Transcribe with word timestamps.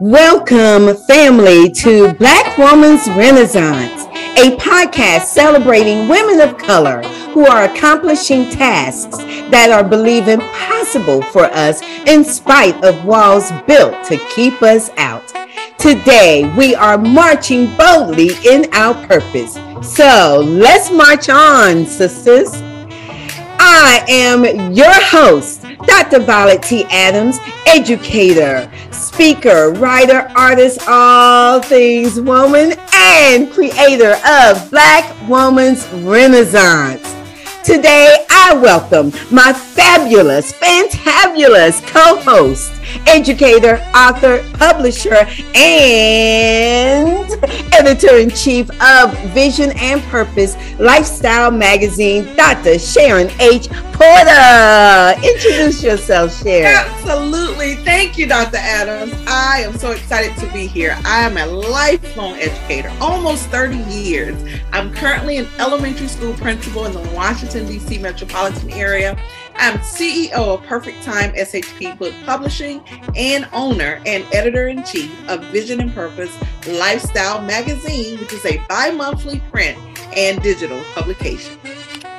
Welcome, 0.00 0.96
family, 1.08 1.68
to 1.72 2.14
Black 2.14 2.56
Woman's 2.56 3.08
Renaissance, 3.08 4.04
a 4.38 4.56
podcast 4.56 5.24
celebrating 5.24 6.08
women 6.08 6.40
of 6.40 6.58
color 6.58 7.02
who 7.32 7.44
are 7.46 7.64
accomplishing 7.64 8.48
tasks 8.50 9.18
that 9.50 9.70
are 9.72 9.82
believed 9.82 10.28
impossible 10.28 11.22
for 11.22 11.46
us 11.46 11.82
in 12.06 12.24
spite 12.24 12.84
of 12.84 13.04
walls 13.04 13.50
built 13.66 14.04
to 14.04 14.16
keep 14.32 14.62
us 14.62 14.90
out. 14.96 15.26
Today, 15.78 16.52
we 16.56 16.76
are 16.76 16.98
marching 16.98 17.74
boldly 17.76 18.30
in 18.46 18.72
our 18.74 18.94
purpose. 19.08 19.54
So 19.82 20.40
let's 20.46 20.92
march 20.92 21.28
on, 21.28 21.84
sisters. 21.84 22.62
I 23.66 24.04
am 24.08 24.72
your 24.72 24.92
host, 24.92 25.63
Dr. 25.86 26.20
Violet 26.20 26.62
T. 26.62 26.84
Adams, 26.90 27.38
educator, 27.66 28.70
speaker, 28.90 29.72
writer, 29.72 30.30
artist, 30.36 30.80
all 30.86 31.60
things 31.60 32.20
woman, 32.20 32.74
and 32.92 33.50
creator 33.52 34.16
of 34.26 34.70
Black 34.70 35.14
Woman's 35.28 35.86
Renaissance. 35.88 37.02
Today, 37.64 38.26
I 38.28 38.54
welcome 38.54 39.12
my 39.30 39.52
fabulous, 39.52 40.52
fantabulous 40.52 41.86
co 41.86 42.20
host, 42.20 42.73
educator, 43.06 43.76
author, 43.94 44.44
publisher, 44.54 45.26
and 45.54 47.30
editor 47.72 48.16
in 48.18 48.30
chief 48.30 48.70
of 48.82 49.16
Vision 49.32 49.72
and 49.76 50.02
Purpose 50.04 50.56
Lifestyle 50.78 51.50
Magazine, 51.50 52.34
Dr. 52.36 52.78
Sharon 52.78 53.28
H. 53.40 53.68
Porter. 53.92 55.14
Introduce 55.22 55.82
yourself, 55.82 56.42
Sharon. 56.42 56.74
Absolutely. 56.74 57.76
Thank 57.76 58.18
you, 58.18 58.26
Dr. 58.26 58.56
Adams. 58.56 59.14
I 59.26 59.60
am 59.60 59.78
so 59.78 59.92
excited 59.92 60.36
to 60.38 60.52
be 60.52 60.66
here. 60.66 60.98
I 61.04 61.20
am 61.20 61.36
a 61.36 61.46
lifelong 61.46 62.34
educator, 62.34 62.92
almost 63.00 63.46
30 63.48 63.76
years. 63.92 64.36
I'm 64.72 64.92
currently 64.92 65.36
an 65.38 65.46
elementary 65.58 66.08
school 66.08 66.34
principal 66.34 66.86
in 66.86 66.92
the 66.92 67.14
Washington, 67.14 67.66
D.C. 67.66 67.98
metropolitan 67.98 68.70
area. 68.70 69.16
I'm 69.56 69.78
CEO 69.78 70.32
of 70.32 70.62
Perfect 70.64 71.02
Time 71.02 71.32
SHP 71.32 71.98
Book 71.98 72.12
Publishing 72.24 72.82
and 73.16 73.48
owner 73.52 74.00
and 74.04 74.24
editor 74.32 74.68
in 74.68 74.82
chief 74.84 75.12
of 75.28 75.44
Vision 75.46 75.80
and 75.80 75.94
Purpose 75.94 76.36
Lifestyle 76.66 77.40
Magazine, 77.42 78.18
which 78.18 78.32
is 78.32 78.44
a 78.44 78.58
bi 78.68 78.90
monthly 78.90 79.40
print 79.50 79.78
and 80.16 80.42
digital 80.42 80.82
publication. 80.94 81.58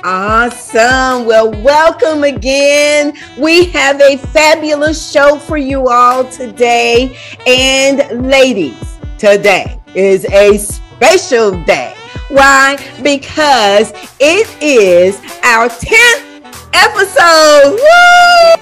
Awesome. 0.02 1.26
Well, 1.26 1.50
welcome 1.62 2.24
again. 2.24 3.12
We 3.36 3.66
have 3.66 4.00
a 4.00 4.16
fabulous 4.18 5.10
show 5.10 5.36
for 5.36 5.56
you 5.56 5.88
all 5.88 6.24
today. 6.30 7.18
And 7.46 8.28
ladies, 8.28 8.98
today 9.18 9.80
is 9.94 10.24
a 10.26 10.58
special 10.58 11.62
day. 11.64 11.94
Why? 12.28 12.76
Because 13.02 13.92
it 14.20 14.62
is 14.62 15.18
our 15.44 15.68
10th 15.68 16.35
episode. 16.76 17.80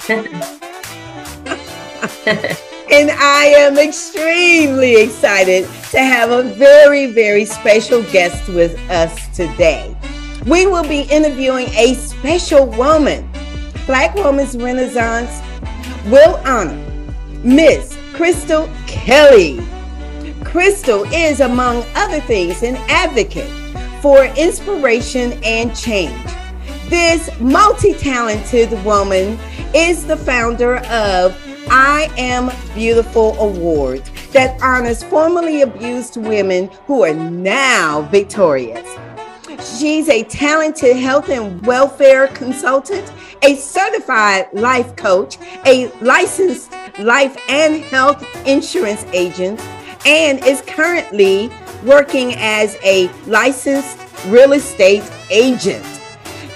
and 2.91 3.11
I 3.11 3.45
am 3.57 3.77
extremely 3.77 5.01
excited 5.01 5.65
to 5.91 5.99
have 5.99 6.31
a 6.31 6.43
very, 6.43 7.07
very 7.07 7.45
special 7.45 8.03
guest 8.03 8.47
with 8.49 8.77
us 8.89 9.35
today. 9.35 9.95
We 10.45 10.67
will 10.67 10.87
be 10.87 11.01
interviewing 11.01 11.67
a 11.69 11.95
special 11.95 12.67
woman. 12.67 13.27
Black 13.85 14.15
Woman's 14.15 14.55
Renaissance 14.55 15.41
will 16.05 16.37
honor 16.45 16.81
Miss 17.43 17.97
Crystal 18.13 18.69
Kelly. 18.87 19.59
Crystal 20.43 21.03
is, 21.11 21.41
among 21.41 21.83
other 21.95 22.21
things, 22.21 22.63
an 22.63 22.75
advocate 22.87 23.49
for 24.01 24.25
inspiration 24.37 25.33
and 25.43 25.75
change. 25.75 26.15
This 26.89 27.31
multi 27.39 27.95
talented 27.95 28.71
woman 28.85 29.39
is 29.73 30.05
the 30.05 30.15
founder 30.15 30.77
of 30.85 31.35
I 31.67 32.11
Am 32.15 32.51
Beautiful 32.75 33.35
Award 33.39 34.03
that 34.33 34.61
honors 34.61 35.01
formerly 35.03 35.63
abused 35.63 36.17
women 36.17 36.69
who 36.85 37.03
are 37.03 37.13
now 37.13 38.03
victorious. 38.11 38.87
She's 39.79 40.09
a 40.09 40.23
talented 40.25 40.95
health 40.95 41.29
and 41.29 41.65
welfare 41.65 42.27
consultant, 42.27 43.11
a 43.41 43.55
certified 43.55 44.53
life 44.53 44.95
coach, 44.95 45.39
a 45.65 45.91
licensed 46.01 46.71
life 46.99 47.35
and 47.49 47.81
health 47.81 48.23
insurance 48.45 49.05
agent, 49.11 49.59
and 50.05 50.45
is 50.45 50.61
currently 50.61 51.49
working 51.83 52.35
as 52.35 52.77
a 52.83 53.07
licensed 53.25 53.97
real 54.27 54.53
estate 54.53 55.03
agent. 55.31 55.94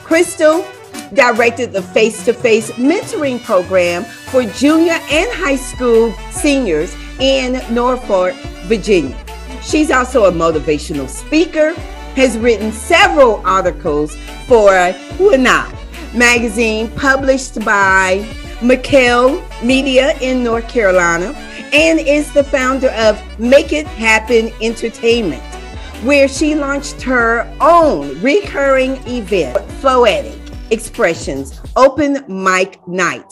Crystal 0.09 0.65
directed 1.13 1.71
the 1.71 1.83
face 1.83 2.25
to 2.25 2.33
face 2.33 2.71
mentoring 2.71 3.39
program 3.43 4.03
for 4.03 4.41
junior 4.43 4.97
and 5.11 5.31
high 5.33 5.55
school 5.55 6.11
seniors 6.31 6.95
in 7.19 7.61
Norfolk, 7.71 8.33
Virginia. 8.63 9.15
She's 9.61 9.91
also 9.91 10.25
a 10.25 10.31
motivational 10.31 11.07
speaker, 11.07 11.75
has 12.15 12.39
written 12.39 12.71
several 12.71 13.39
articles 13.45 14.15
for 14.47 14.71
Huna 15.19 15.71
magazine 16.15 16.89
published 16.95 17.63
by 17.63 18.25
McKell 18.61 19.39
Media 19.63 20.17
in 20.21 20.43
North 20.43 20.67
Carolina, 20.67 21.33
and 21.71 21.99
is 21.99 22.33
the 22.33 22.43
founder 22.43 22.89
of 22.93 23.21
Make 23.39 23.73
It 23.73 23.85
Happen 23.85 24.51
Entertainment 24.59 25.43
where 26.03 26.27
she 26.27 26.55
launched 26.55 27.01
her 27.01 27.41
own 27.59 28.19
recurring 28.21 28.95
event, 29.05 29.57
Poetic 29.81 30.39
Expressions 30.71 31.59
Open 31.75 32.23
Mic 32.27 32.85
Night. 32.87 33.25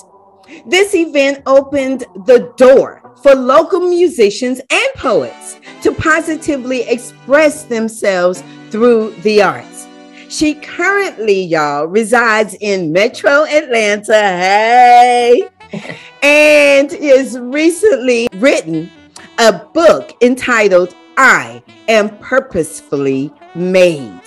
This 0.65 0.93
event 0.93 1.43
opened 1.45 2.05
the 2.25 2.53
door 2.57 3.13
for 3.23 3.33
local 3.35 3.79
musicians 3.79 4.59
and 4.69 4.89
poets 4.95 5.59
to 5.81 5.93
positively 5.93 6.81
express 6.81 7.63
themselves 7.63 8.43
through 8.69 9.11
the 9.21 9.41
arts. 9.41 9.87
She 10.29 10.55
currently, 10.55 11.41
y'all, 11.41 11.85
resides 11.85 12.55
in 12.59 12.91
Metro 12.91 13.45
Atlanta. 13.45 14.13
Hey. 14.13 15.47
and 16.23 16.91
is 16.93 17.39
recently 17.39 18.27
written 18.33 18.89
a 19.37 19.53
book 19.73 20.15
entitled 20.21 20.95
I 21.17 21.63
am 21.87 22.15
purposefully 22.19 23.33
made. 23.55 24.21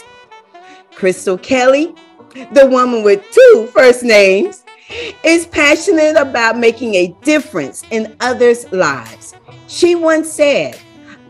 Crystal 0.92 1.38
Kelly, 1.38 1.94
the 2.52 2.66
woman 2.66 3.04
with 3.04 3.24
two 3.30 3.68
first 3.72 4.02
names, 4.02 4.64
is 5.22 5.46
passionate 5.46 6.16
about 6.16 6.58
making 6.58 6.96
a 6.96 7.14
difference 7.22 7.84
in 7.92 8.16
others' 8.20 8.70
lives. 8.72 9.34
She 9.68 9.94
once 9.94 10.32
said, 10.32 10.76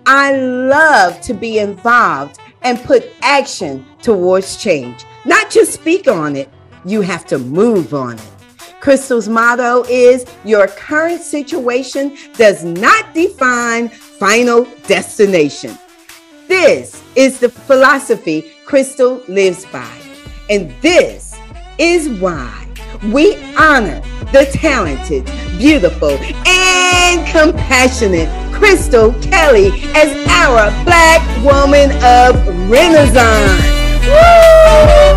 I 0.06 0.34
love 0.34 1.21
to 1.21 1.34
be 1.34 1.59
involved 1.59 2.38
and 2.62 2.82
put 2.82 3.04
action 3.21 3.84
towards 4.00 4.56
change. 4.56 5.04
Not 5.27 5.50
just 5.50 5.75
speak 5.75 6.09
on 6.09 6.37
it, 6.37 6.48
you 6.87 7.03
have 7.03 7.27
to 7.27 7.38
move 7.38 7.92
on 7.92 8.15
it. 8.15 8.31
Crystal's 8.81 9.28
motto 9.28 9.84
is 9.91 10.25
Your 10.42 10.66
current 10.69 11.21
situation 11.21 12.16
does 12.32 12.65
not 12.65 13.12
define 13.12 13.91
final 14.20 14.66
destination. 14.86 15.76
This 16.47 17.03
is 17.16 17.41
the 17.41 17.48
philosophy 17.48 18.53
Crystal 18.66 19.22
lives 19.28 19.64
by. 19.72 19.91
And 20.50 20.70
this 20.82 21.34
is 21.78 22.10
why 22.20 22.69
we 23.04 23.34
honor 23.56 24.03
the 24.30 24.47
talented, 24.53 25.24
beautiful, 25.56 26.18
and 26.47 27.27
compassionate 27.28 28.28
Crystal 28.53 29.15
Kelly 29.22 29.71
as 29.94 30.15
our 30.28 30.71
Black 30.84 31.22
Woman 31.42 31.91
of 32.04 32.36
Renaissance. 32.71 33.65
Woo! 34.04 35.16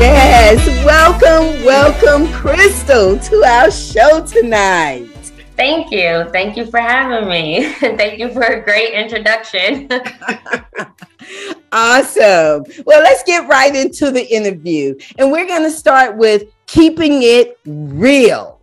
Yes, 0.00 0.66
welcome, 0.86 1.64
welcome, 1.66 2.32
Crystal, 2.32 3.18
to 3.18 3.44
our 3.44 3.70
show 3.70 4.24
tonight. 4.24 5.15
Thank 5.56 5.90
you. 5.90 6.28
Thank 6.32 6.56
you 6.56 6.66
for 6.66 6.78
having 6.78 7.28
me. 7.28 7.72
Thank 7.80 8.18
you 8.18 8.30
for 8.30 8.42
a 8.42 8.62
great 8.62 8.92
introduction. 8.92 9.88
awesome. 11.72 12.64
Well, 12.84 13.02
let's 13.02 13.22
get 13.22 13.48
right 13.48 13.74
into 13.74 14.10
the 14.10 14.26
interview. 14.26 14.96
And 15.18 15.32
we're 15.32 15.46
going 15.46 15.62
to 15.62 15.70
start 15.70 16.16
with 16.16 16.44
keeping 16.66 17.22
it 17.22 17.58
real. 17.64 18.60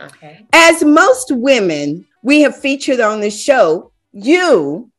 Okay. 0.00 0.46
As 0.52 0.82
most 0.82 1.30
women 1.30 2.06
we 2.22 2.40
have 2.42 2.56
featured 2.56 3.00
on 3.00 3.20
the 3.20 3.30
show, 3.30 3.92
you 4.12 4.90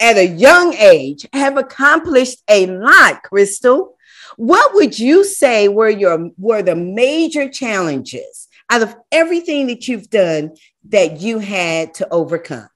at 0.00 0.16
a 0.16 0.26
young 0.26 0.74
age 0.74 1.26
have 1.32 1.58
accomplished 1.58 2.42
a 2.48 2.66
lot, 2.66 3.22
Crystal. 3.22 3.96
what 4.36 4.74
would 4.74 4.98
you 4.98 5.24
say 5.24 5.68
were 5.68 5.90
your 5.90 6.30
were 6.38 6.62
the 6.62 6.74
major 6.74 7.48
challenges 7.48 8.39
out 8.70 8.82
of 8.82 8.96
everything 9.10 9.66
that 9.66 9.88
you've 9.88 10.08
done 10.08 10.56
that 10.88 11.20
you 11.20 11.40
had 11.40 11.94
to 11.94 12.08
overcome? 12.10 12.68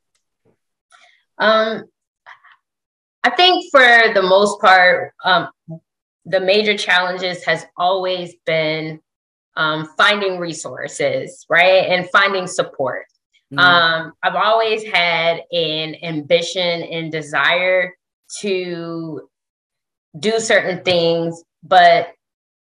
Um, 1.38 1.84
I 3.22 3.30
think 3.30 3.64
for 3.70 4.12
the 4.12 4.22
most 4.22 4.60
part, 4.60 5.14
um, 5.24 5.48
the 6.26 6.40
major 6.40 6.76
challenges 6.76 7.44
has 7.44 7.64
always 7.76 8.34
been 8.44 9.00
um, 9.56 9.88
finding 9.96 10.38
resources, 10.38 11.46
right, 11.48 11.86
and 11.88 12.10
finding 12.10 12.46
support. 12.46 13.06
Mm-hmm. 13.52 13.58
Um, 13.58 14.12
I've 14.22 14.34
always 14.34 14.84
had 14.84 15.42
an 15.52 15.96
ambition 16.02 16.82
and 16.82 17.12
desire 17.12 17.94
to 18.40 19.28
do 20.18 20.40
certain 20.40 20.82
things, 20.82 21.42
but 21.62 22.08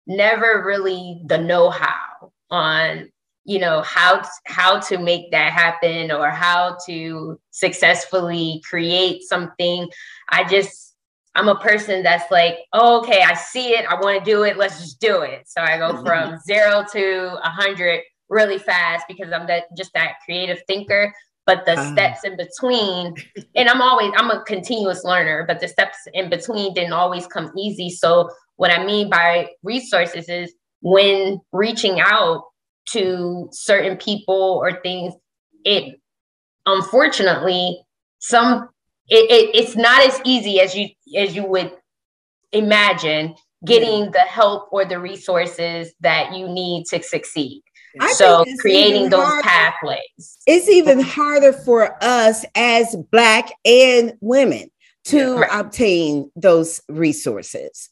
never 0.05 0.63
really 0.65 1.21
the 1.25 1.37
know-how 1.37 2.31
on 2.49 3.09
you 3.45 3.59
know 3.59 3.81
how 3.81 4.21
how 4.45 4.79
to 4.79 4.97
make 4.97 5.31
that 5.31 5.51
happen 5.51 6.11
or 6.11 6.29
how 6.29 6.77
to 6.85 7.39
successfully 7.51 8.61
create 8.67 9.23
something. 9.23 9.89
I 10.29 10.43
just 10.43 10.95
i'm 11.35 11.47
a 11.47 11.55
person 11.55 12.03
that's 12.03 12.29
like 12.29 12.57
oh, 12.73 12.99
okay 12.99 13.21
i 13.21 13.33
see 13.33 13.69
it 13.69 13.85
i 13.89 13.95
want 13.95 14.19
to 14.19 14.29
do 14.29 14.43
it 14.43 14.57
let's 14.57 14.79
just 14.81 14.99
do 14.99 15.21
it. 15.21 15.47
So 15.47 15.61
i 15.61 15.77
go 15.77 16.03
from 16.03 16.37
zero 16.39 16.85
to 16.91 17.37
a 17.41 17.49
hundred 17.49 18.01
really 18.29 18.57
fast 18.57 19.05
because 19.07 19.31
i'm 19.31 19.47
that 19.47 19.63
just 19.75 19.93
that 19.93 20.15
creative 20.25 20.61
thinker. 20.67 21.13
But 21.47 21.65
the 21.65 21.73
uh, 21.73 21.91
steps 21.91 22.23
in 22.23 22.37
between 22.37 23.15
and 23.55 23.69
i'm 23.69 23.81
always 23.81 24.11
i'm 24.17 24.29
a 24.29 24.43
continuous 24.43 25.03
learner 25.03 25.45
but 25.47 25.59
the 25.59 25.67
steps 25.67 25.97
in 26.13 26.29
between 26.29 26.73
didn't 26.73 26.93
always 26.93 27.27
come 27.27 27.51
easy. 27.57 27.89
So 27.89 28.29
what 28.57 28.71
i 28.71 28.85
mean 28.85 29.09
by 29.09 29.49
resources 29.63 30.29
is 30.29 30.53
when 30.81 31.39
reaching 31.51 31.99
out 31.99 32.43
to 32.89 33.49
certain 33.51 33.97
people 33.97 34.59
or 34.61 34.81
things, 34.81 35.13
it 35.63 35.99
unfortunately 36.65 37.81
some 38.19 38.69
it, 39.07 39.29
it, 39.29 39.55
it's 39.55 39.75
not 39.75 40.05
as 40.05 40.21
easy 40.23 40.59
as 40.59 40.75
you 40.75 40.87
as 41.17 41.35
you 41.35 41.45
would 41.45 41.71
imagine 42.51 43.35
getting 43.65 44.11
the 44.11 44.19
help 44.19 44.69
or 44.71 44.85
the 44.85 44.99
resources 44.99 45.93
that 46.01 46.35
you 46.35 46.47
need 46.47 46.85
to 46.85 47.01
succeed. 47.01 47.61
I 47.99 48.13
so 48.13 48.45
creating 48.59 49.09
those 49.09 49.25
harder. 49.25 49.43
pathways. 49.43 50.37
It's 50.47 50.69
even 50.69 50.99
harder 51.01 51.51
for 51.51 51.97
us 52.01 52.45
as 52.55 52.95
black 53.11 53.51
and 53.65 54.13
women 54.21 54.71
to 55.05 55.39
right. 55.39 55.49
obtain 55.51 56.31
those 56.35 56.81
resources. 56.87 57.89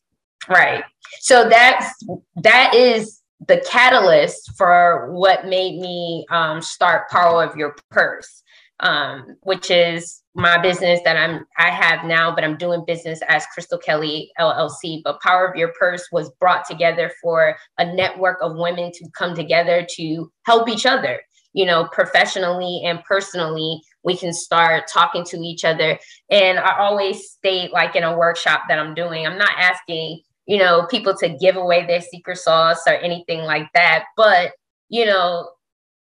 Right. 0.47 0.83
So 1.19 1.49
that's 1.49 1.93
that 2.37 2.73
is 2.73 3.18
the 3.47 3.63
catalyst 3.69 4.51
for 4.57 5.11
what 5.13 5.45
made 5.45 5.79
me 5.79 6.25
um, 6.29 6.61
start 6.61 7.09
Power 7.09 7.43
of 7.43 7.55
Your 7.55 7.75
Purse, 7.89 8.43
um, 8.81 9.37
which 9.41 9.71
is 9.71 10.21
my 10.35 10.57
business 10.57 10.99
that 11.03 11.17
I'm 11.17 11.45
I 11.57 11.69
have 11.69 12.05
now, 12.05 12.33
but 12.33 12.43
I'm 12.43 12.57
doing 12.57 12.83
business 12.85 13.19
as 13.27 13.45
Crystal 13.53 13.77
Kelly 13.77 14.31
LLC. 14.39 15.01
But 15.03 15.21
Power 15.21 15.47
of 15.47 15.55
Your 15.55 15.73
Purse 15.79 16.07
was 16.11 16.31
brought 16.39 16.65
together 16.65 17.11
for 17.21 17.55
a 17.77 17.93
network 17.93 18.39
of 18.41 18.55
women 18.55 18.91
to 18.93 19.09
come 19.11 19.35
together 19.35 19.85
to 19.95 20.31
help 20.45 20.69
each 20.69 20.85
other. 20.85 21.21
You 21.53 21.65
know, 21.65 21.87
professionally 21.91 22.83
and 22.85 23.03
personally, 23.03 23.81
we 24.03 24.15
can 24.15 24.33
start 24.33 24.83
talking 24.91 25.23
to 25.25 25.37
each 25.37 25.65
other. 25.65 25.97
And 26.29 26.59
I 26.59 26.77
always 26.77 27.31
state, 27.31 27.71
like 27.71 27.95
in 27.95 28.03
a 28.03 28.17
workshop 28.17 28.63
that 28.69 28.79
I'm 28.79 28.93
doing, 28.93 29.25
I'm 29.25 29.37
not 29.37 29.57
asking 29.57 30.21
you 30.49 30.57
know, 30.57 30.87
people 30.87 31.15
to 31.15 31.29
give 31.29 31.55
away 31.55 31.85
their 31.85 32.01
secret 32.01 32.39
sauce 32.39 32.81
or 32.87 32.93
anything 32.93 33.41
like 33.41 33.67
that. 33.75 34.05
But, 34.17 34.53
you 34.89 35.05
know, 35.05 35.47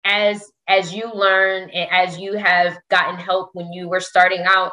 as 0.03 0.51
as 0.67 0.95
you 0.95 1.11
learn 1.13 1.69
and 1.69 1.87
as 1.91 2.17
you 2.17 2.33
have 2.33 2.79
gotten 2.89 3.19
help 3.19 3.51
when 3.53 3.71
you 3.71 3.87
were 3.87 3.99
starting 3.99 4.41
out, 4.47 4.71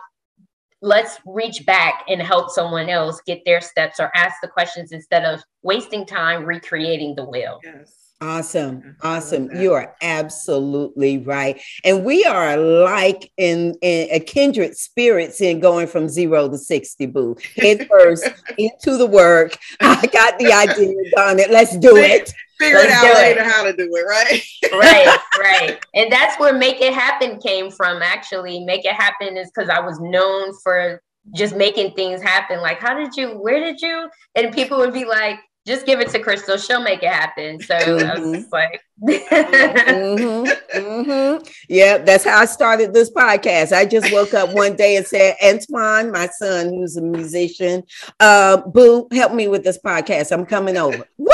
let's 0.81 1.19
reach 1.27 1.67
back 1.67 2.03
and 2.09 2.23
help 2.23 2.49
someone 2.49 2.89
else 2.89 3.21
get 3.27 3.43
their 3.45 3.61
steps 3.61 4.01
or 4.01 4.11
ask 4.17 4.37
the 4.43 4.49
questions 4.49 4.91
instead 4.91 5.27
of 5.27 5.43
wasting 5.63 6.07
time 6.07 6.47
recreating 6.47 7.15
the 7.15 7.25
wheel. 7.25 7.61
Yes. 7.63 8.08
Awesome. 8.21 8.97
Awesome. 9.03 9.49
You 9.55 9.75
are 9.75 9.95
absolutely 10.03 11.19
right. 11.19 11.61
And 11.85 12.05
we 12.05 12.25
are 12.25 12.57
like 12.57 13.31
in, 13.37 13.77
in 13.81 14.09
a 14.11 14.19
kindred 14.19 14.77
spirits 14.77 15.41
in 15.41 15.61
going 15.61 15.87
from 15.87 16.09
zero 16.09 16.49
to 16.49 16.59
60 16.59 17.07
boo. 17.07 17.37
Head 17.57 17.87
first 17.91 18.29
into 18.57 18.97
the 18.97 19.07
work. 19.07 19.57
I 19.81 20.05
got 20.07 20.37
the 20.41 20.53
idea 20.53 20.95
on 21.19 21.39
it. 21.39 21.51
Let's 21.51 21.77
do 21.77 21.97
it. 21.97 22.33
Figure 22.59 22.79
it 22.79 22.91
out 22.91 23.15
later 23.15 23.45
how 23.45 23.63
to 23.63 23.73
do 23.73 23.89
it, 23.89 24.03
right? 24.03 24.43
right, 24.73 25.19
right. 25.39 25.87
And 25.95 26.11
that's 26.11 26.41
where 26.41 26.53
Make 26.53 26.81
It 26.81 26.93
Happen 26.93 27.39
came 27.39 27.71
from, 27.71 28.03
actually. 28.03 28.65
Make 28.65 28.85
It 28.85 28.95
Happen 28.95 29.37
is 29.37 29.49
because 29.55 29.71
I 29.71 29.79
was 29.79 30.01
known 30.01 30.53
for 30.65 31.01
just 31.35 31.55
making 31.55 31.93
things 31.93 32.21
happen. 32.21 32.61
Like, 32.61 32.81
how 32.81 32.99
did 32.99 33.15
you, 33.17 33.29
where 33.39 33.61
did 33.61 33.81
you? 33.81 34.11
And 34.35 34.53
people 34.53 34.79
would 34.79 34.93
be 34.93 35.05
like, 35.05 35.39
just 35.67 35.87
give 35.87 36.01
it 36.01 36.09
to 36.11 36.19
Crystal. 36.19 36.57
She'll 36.57 36.83
make 36.83 37.03
it 37.03 37.13
happen. 37.13 37.61
So 37.61 37.75
mm-hmm. 37.75 38.11
I 38.11 38.19
was 38.19 38.45
mm-hmm. 38.45 38.53
like, 38.53 38.83
mm-hmm. 39.03 40.79
Mm-hmm. 40.79 41.47
yeah, 41.69 41.99
that's 41.99 42.25
how 42.25 42.39
I 42.39 42.45
started 42.47 42.95
this 42.95 43.11
podcast. 43.11 43.73
I 43.73 43.85
just 43.85 44.13
woke 44.13 44.35
up 44.35 44.55
one 44.55 44.77
day 44.77 44.97
and 44.97 45.07
said, 45.07 45.37
Antoine, 45.45 46.11
my 46.11 46.27
son, 46.27 46.69
who's 46.69 46.97
a 46.97 47.03
musician, 47.03 47.83
uh, 48.19 48.59
boo, 48.59 49.09
help 49.13 49.35
me 49.35 49.49
with 49.49 49.65
this 49.65 49.79
podcast. 49.79 50.33
I'm 50.33 50.47
coming 50.47 50.77
over. 50.77 51.07
what? 51.17 51.33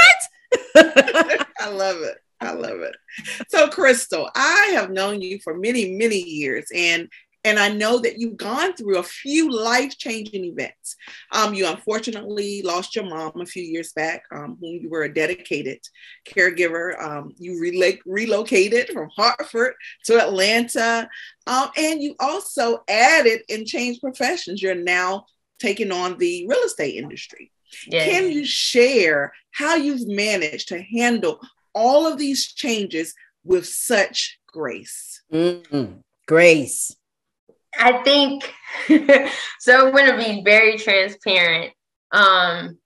I 0.76 1.68
love 1.70 1.98
it. 2.02 2.18
I 2.40 2.52
love 2.52 2.80
it. 2.80 2.94
So, 3.48 3.68
Crystal, 3.68 4.28
I 4.34 4.72
have 4.74 4.90
known 4.90 5.22
you 5.22 5.38
for 5.38 5.56
many, 5.56 5.94
many 5.94 6.18
years, 6.18 6.66
and 6.74 7.08
and 7.44 7.58
I 7.58 7.68
know 7.68 7.98
that 7.98 8.18
you've 8.18 8.38
gone 8.38 8.74
through 8.74 8.98
a 8.98 9.02
few 9.02 9.50
life 9.50 9.96
changing 9.98 10.46
events. 10.46 10.96
Um, 11.30 11.52
you 11.52 11.66
unfortunately 11.66 12.62
lost 12.62 12.96
your 12.96 13.04
mom 13.04 13.40
a 13.40 13.46
few 13.46 13.62
years 13.62 13.92
back, 13.92 14.22
um, 14.32 14.56
when 14.60 14.72
you 14.72 14.88
were 14.88 15.02
a 15.02 15.12
dedicated 15.12 15.80
caregiver. 16.26 17.00
Um, 17.00 17.32
you 17.38 17.60
re- 17.60 18.00
relocated 18.06 18.88
from 18.88 19.10
Hartford 19.14 19.74
to 20.06 20.20
Atlanta. 20.20 21.08
Um, 21.46 21.68
and 21.76 22.02
you 22.02 22.14
also 22.18 22.82
added 22.88 23.42
and 23.50 23.66
changed 23.66 24.00
professions. 24.00 24.62
You're 24.62 24.74
now 24.74 25.26
taking 25.58 25.92
on 25.92 26.16
the 26.16 26.46
real 26.48 26.62
estate 26.64 26.96
industry. 26.96 27.52
Yes. 27.86 28.08
Can 28.08 28.30
you 28.30 28.44
share 28.44 29.32
how 29.50 29.74
you've 29.74 30.08
managed 30.08 30.68
to 30.68 30.82
handle 30.82 31.40
all 31.74 32.06
of 32.06 32.18
these 32.18 32.52
changes 32.52 33.14
with 33.44 33.66
such 33.66 34.38
grace? 34.46 35.22
Mm-hmm. 35.32 35.98
Grace. 36.26 36.96
I 37.78 38.02
think 38.02 38.52
so. 39.60 39.86
I'm 39.86 39.92
going 39.92 40.10
to 40.10 40.16
be 40.16 40.42
very 40.44 40.78
transparent. 40.78 41.72
Um, 42.12 42.78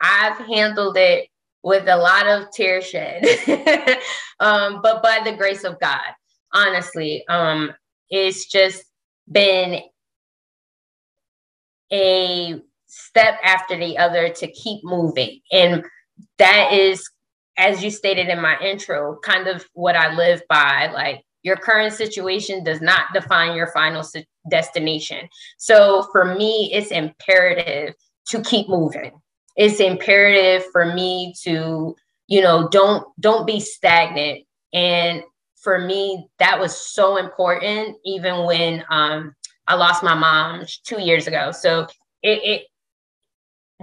I've 0.00 0.38
handled 0.46 0.96
it 0.96 1.28
with 1.62 1.86
a 1.88 1.96
lot 1.96 2.26
of 2.26 2.50
tear 2.52 2.82
shed, 2.82 3.24
um, 4.40 4.80
but 4.82 5.02
by 5.02 5.20
the 5.24 5.36
grace 5.36 5.62
of 5.64 5.78
God, 5.78 6.00
honestly, 6.52 7.24
um, 7.28 7.72
it's 8.10 8.46
just 8.46 8.84
been 9.30 9.80
a 11.92 12.60
step 12.86 13.38
after 13.42 13.78
the 13.78 13.98
other 13.98 14.28
to 14.30 14.50
keep 14.50 14.84
moving. 14.84 15.40
And 15.52 15.84
that 16.38 16.72
is, 16.72 17.08
as 17.56 17.82
you 17.82 17.90
stated 17.90 18.28
in 18.28 18.40
my 18.40 18.58
intro, 18.60 19.18
kind 19.22 19.46
of 19.46 19.64
what 19.74 19.96
I 19.96 20.14
live 20.14 20.42
by. 20.48 20.90
Like, 20.92 21.22
your 21.42 21.56
current 21.56 21.92
situation 21.92 22.64
does 22.64 22.80
not 22.80 23.12
define 23.12 23.56
your 23.56 23.68
final 23.68 24.04
destination. 24.50 25.28
So 25.58 26.08
for 26.12 26.34
me, 26.34 26.70
it's 26.72 26.90
imperative 26.90 27.94
to 28.28 28.42
keep 28.42 28.68
moving. 28.68 29.12
It's 29.56 29.80
imperative 29.80 30.64
for 30.72 30.94
me 30.94 31.34
to, 31.42 31.96
you 32.28 32.40
know, 32.40 32.68
don't 32.68 33.06
don't 33.20 33.46
be 33.46 33.60
stagnant. 33.60 34.44
And 34.72 35.22
for 35.62 35.78
me, 35.78 36.28
that 36.38 36.58
was 36.58 36.76
so 36.76 37.16
important, 37.16 37.96
even 38.04 38.44
when 38.44 38.84
um, 38.90 39.34
I 39.68 39.74
lost 39.74 40.02
my 40.02 40.14
mom 40.14 40.64
two 40.84 41.00
years 41.00 41.26
ago. 41.26 41.52
So 41.52 41.86
it, 42.22 42.40
it 42.44 42.62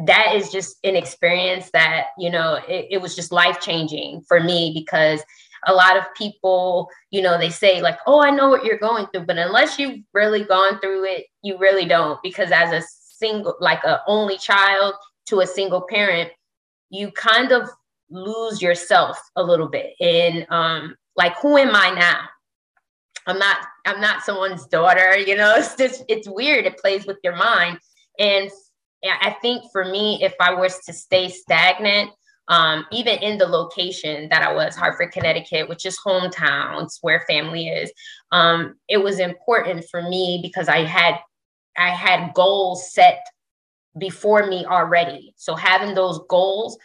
that 0.05 0.33
is 0.35 0.49
just 0.49 0.77
an 0.83 0.95
experience 0.95 1.71
that 1.71 2.07
you 2.17 2.29
know 2.29 2.59
it, 2.67 2.87
it 2.91 3.01
was 3.01 3.15
just 3.15 3.31
life 3.31 3.59
changing 3.59 4.21
for 4.27 4.39
me 4.39 4.71
because 4.73 5.21
a 5.65 5.73
lot 5.73 5.97
of 5.97 6.03
people, 6.15 6.89
you 7.11 7.21
know, 7.21 7.37
they 7.37 7.49
say 7.49 7.81
like, 7.81 7.99
"Oh, 8.07 8.21
I 8.21 8.29
know 8.29 8.49
what 8.49 8.63
you're 8.63 8.77
going 8.77 9.07
through," 9.07 9.25
but 9.25 9.37
unless 9.37 9.79
you've 9.79 9.99
really 10.13 10.43
gone 10.43 10.79
through 10.79 11.05
it, 11.05 11.25
you 11.41 11.57
really 11.57 11.85
don't. 11.85 12.21
Because 12.23 12.51
as 12.51 12.71
a 12.71 12.85
single, 12.87 13.55
like 13.59 13.83
a 13.83 14.01
only 14.07 14.37
child 14.37 14.95
to 15.27 15.41
a 15.41 15.47
single 15.47 15.85
parent, 15.89 16.31
you 16.89 17.11
kind 17.11 17.51
of 17.51 17.69
lose 18.09 18.61
yourself 18.61 19.19
a 19.35 19.43
little 19.43 19.67
bit 19.67 19.93
in 19.99 20.45
um, 20.49 20.95
like, 21.15 21.37
who 21.41 21.57
am 21.57 21.75
I 21.75 21.91
now? 21.91 22.21
I'm 23.27 23.37
not. 23.37 23.57
I'm 23.85 24.01
not 24.01 24.23
someone's 24.23 24.65
daughter. 24.65 25.17
You 25.27 25.35
know, 25.35 25.55
it's 25.55 25.75
just 25.75 26.03
it's 26.07 26.27
weird. 26.27 26.65
It 26.65 26.77
plays 26.77 27.05
with 27.05 27.17
your 27.23 27.35
mind, 27.35 27.79
and 28.17 28.49
I 29.03 29.35
think 29.41 29.63
for 29.71 29.85
me, 29.85 30.19
if 30.23 30.33
I 30.41 30.53
was 30.53 30.79
to 30.85 30.93
stay 30.93 31.29
stagnant, 31.29 32.11
um, 32.49 32.85
even 32.91 33.19
in 33.19 33.37
the 33.37 33.45
location 33.45 34.27
that 34.29 34.41
I 34.41 34.51
was, 34.53 34.75
Hartford, 34.75 35.11
Connecticut, 35.11 35.69
which 35.69 35.85
is 35.85 35.99
hometown, 36.05 36.83
it's 36.83 36.97
where 37.01 37.23
family 37.29 37.67
is. 37.67 37.91
Um, 38.31 38.75
it 38.89 38.97
was 38.97 39.19
important 39.19 39.85
for 39.89 40.01
me 40.01 40.39
because 40.41 40.67
I 40.67 40.79
had 40.83 41.15
I 41.77 41.89
had 41.89 42.33
goals 42.33 42.91
set 42.91 43.19
before 43.97 44.47
me 44.47 44.65
already. 44.65 45.33
So 45.37 45.55
having 45.55 45.93
those 45.93 46.19
goals 46.27 46.77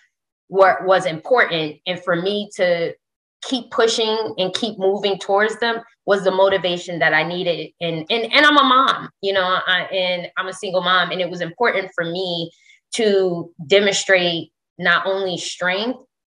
were 0.51 0.85
was 0.85 1.07
important, 1.07 1.77
and 1.87 2.03
for 2.03 2.15
me 2.15 2.51
to 2.57 2.95
keep 3.43 3.71
pushing 3.71 4.35
and 4.39 4.55
keep 4.55 4.79
moving 4.79 5.19
towards 5.19 5.59
them 5.61 5.77
was 6.07 6.25
the 6.25 6.31
motivation 6.31 6.99
that 6.99 7.15
I 7.15 7.23
needed. 7.23 7.71
And 7.81 8.05
and 8.11 8.31
and 8.31 8.45
I'm 8.45 8.59
a 8.59 8.65
mom, 8.65 9.09
you 9.23 9.33
know, 9.33 9.61
I, 9.67 9.85
and 9.85 10.29
I'm 10.37 10.49
a 10.49 10.53
single 10.53 10.83
mom, 10.83 11.11
and 11.11 11.23
it 11.23 11.31
was 11.31 11.41
important 11.41 11.91
for 11.95 12.05
me 12.05 12.51
to 12.97 13.51
demonstrate 13.67 14.51
not 14.79 15.07
only 15.07 15.37
strength 15.39 15.99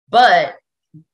but 0.09 0.55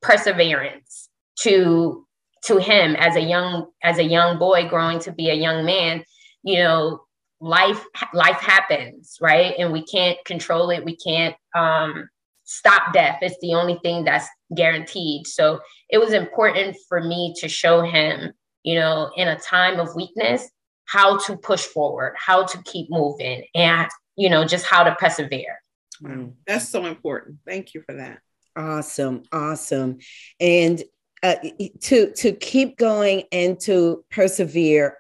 perseverance 0.02 1.10
to 1.40 2.06
to 2.44 2.58
him 2.58 2.96
as 2.96 3.16
a 3.16 3.22
young 3.22 3.68
as 3.84 3.98
a 3.98 4.04
young 4.04 4.38
boy 4.38 4.68
growing 4.68 5.00
to 5.00 5.12
be 5.12 5.30
a 5.30 5.36
young 5.36 5.66
man 5.66 6.04
you 6.44 6.58
know 6.58 7.02
life 7.40 7.84
life 8.14 8.40
happens 8.40 9.18
right? 9.20 9.56
And 9.58 9.74
we 9.74 9.84
can't 9.84 10.18
control 10.26 10.70
it. 10.70 10.86
We 10.86 10.96
can't 10.96 11.36
um 11.56 12.08
stop 12.44 12.94
death. 12.94 13.20
It's 13.22 13.38
the 13.42 13.56
only 13.56 13.80
thing 13.82 14.04
that's 14.04 14.28
guaranteed. 14.56 15.26
So 15.26 15.60
it 15.90 15.98
was 15.98 16.14
important 16.14 16.78
for 16.88 17.02
me 17.02 17.34
to 17.40 17.48
show 17.48 17.82
him 17.82 18.34
you 18.64 18.76
know 18.76 19.12
in 19.16 19.28
a 19.28 19.40
time 19.40 19.80
of 19.80 19.96
weakness 19.96 20.50
how 20.86 21.18
to 21.18 21.38
push 21.38 21.64
forward 21.64 22.14
how 22.18 22.46
to 22.46 22.62
keep 22.64 22.88
moving 22.90 23.44
and 23.56 23.90
you 24.16 24.30
know 24.30 24.46
just 24.46 24.66
how 24.66 24.84
to 24.84 24.96
persevere 24.96 25.61
Wow, 26.02 26.34
that's 26.48 26.70
so 26.70 26.86
important. 26.86 27.38
Thank 27.46 27.74
you 27.74 27.84
for 27.84 27.96
that. 27.96 28.20
Awesome, 28.56 29.24
awesome, 29.32 30.00
and 30.40 30.84
uh, 31.24 31.36
to 31.82 32.12
to 32.14 32.32
keep 32.34 32.78
going 32.78 33.24
and 33.32 33.60
to 33.62 34.04
persevere. 34.10 34.98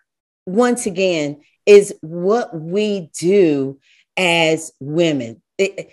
Once 0.47 0.85
again, 0.85 1.41
is 1.65 1.93
what 2.01 2.59
we 2.59 3.09
do 3.17 3.79
as 4.17 4.71
women. 4.79 5.41
It, 5.57 5.91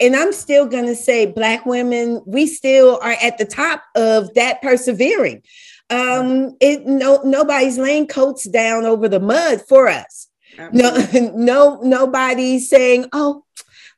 and 0.00 0.14
I'm 0.14 0.32
still 0.32 0.66
going 0.66 0.86
to 0.86 0.94
say, 0.94 1.26
Black 1.26 1.66
women, 1.66 2.22
we 2.26 2.46
still 2.46 2.98
are 3.02 3.16
at 3.22 3.38
the 3.38 3.44
top 3.44 3.82
of 3.94 4.32
that 4.34 4.62
persevering. 4.62 5.42
Um, 5.90 6.56
it 6.60 6.86
no 6.86 7.22
nobody's 7.24 7.78
laying 7.78 8.06
coats 8.06 8.44
down 8.44 8.84
over 8.84 9.08
the 9.08 9.20
mud 9.20 9.62
for 9.66 9.88
us. 9.88 10.28
Absolutely. 10.58 11.20
No, 11.34 11.80
no, 11.80 11.80
nobody's 11.82 12.68
saying, 12.68 13.06
"Oh, 13.12 13.44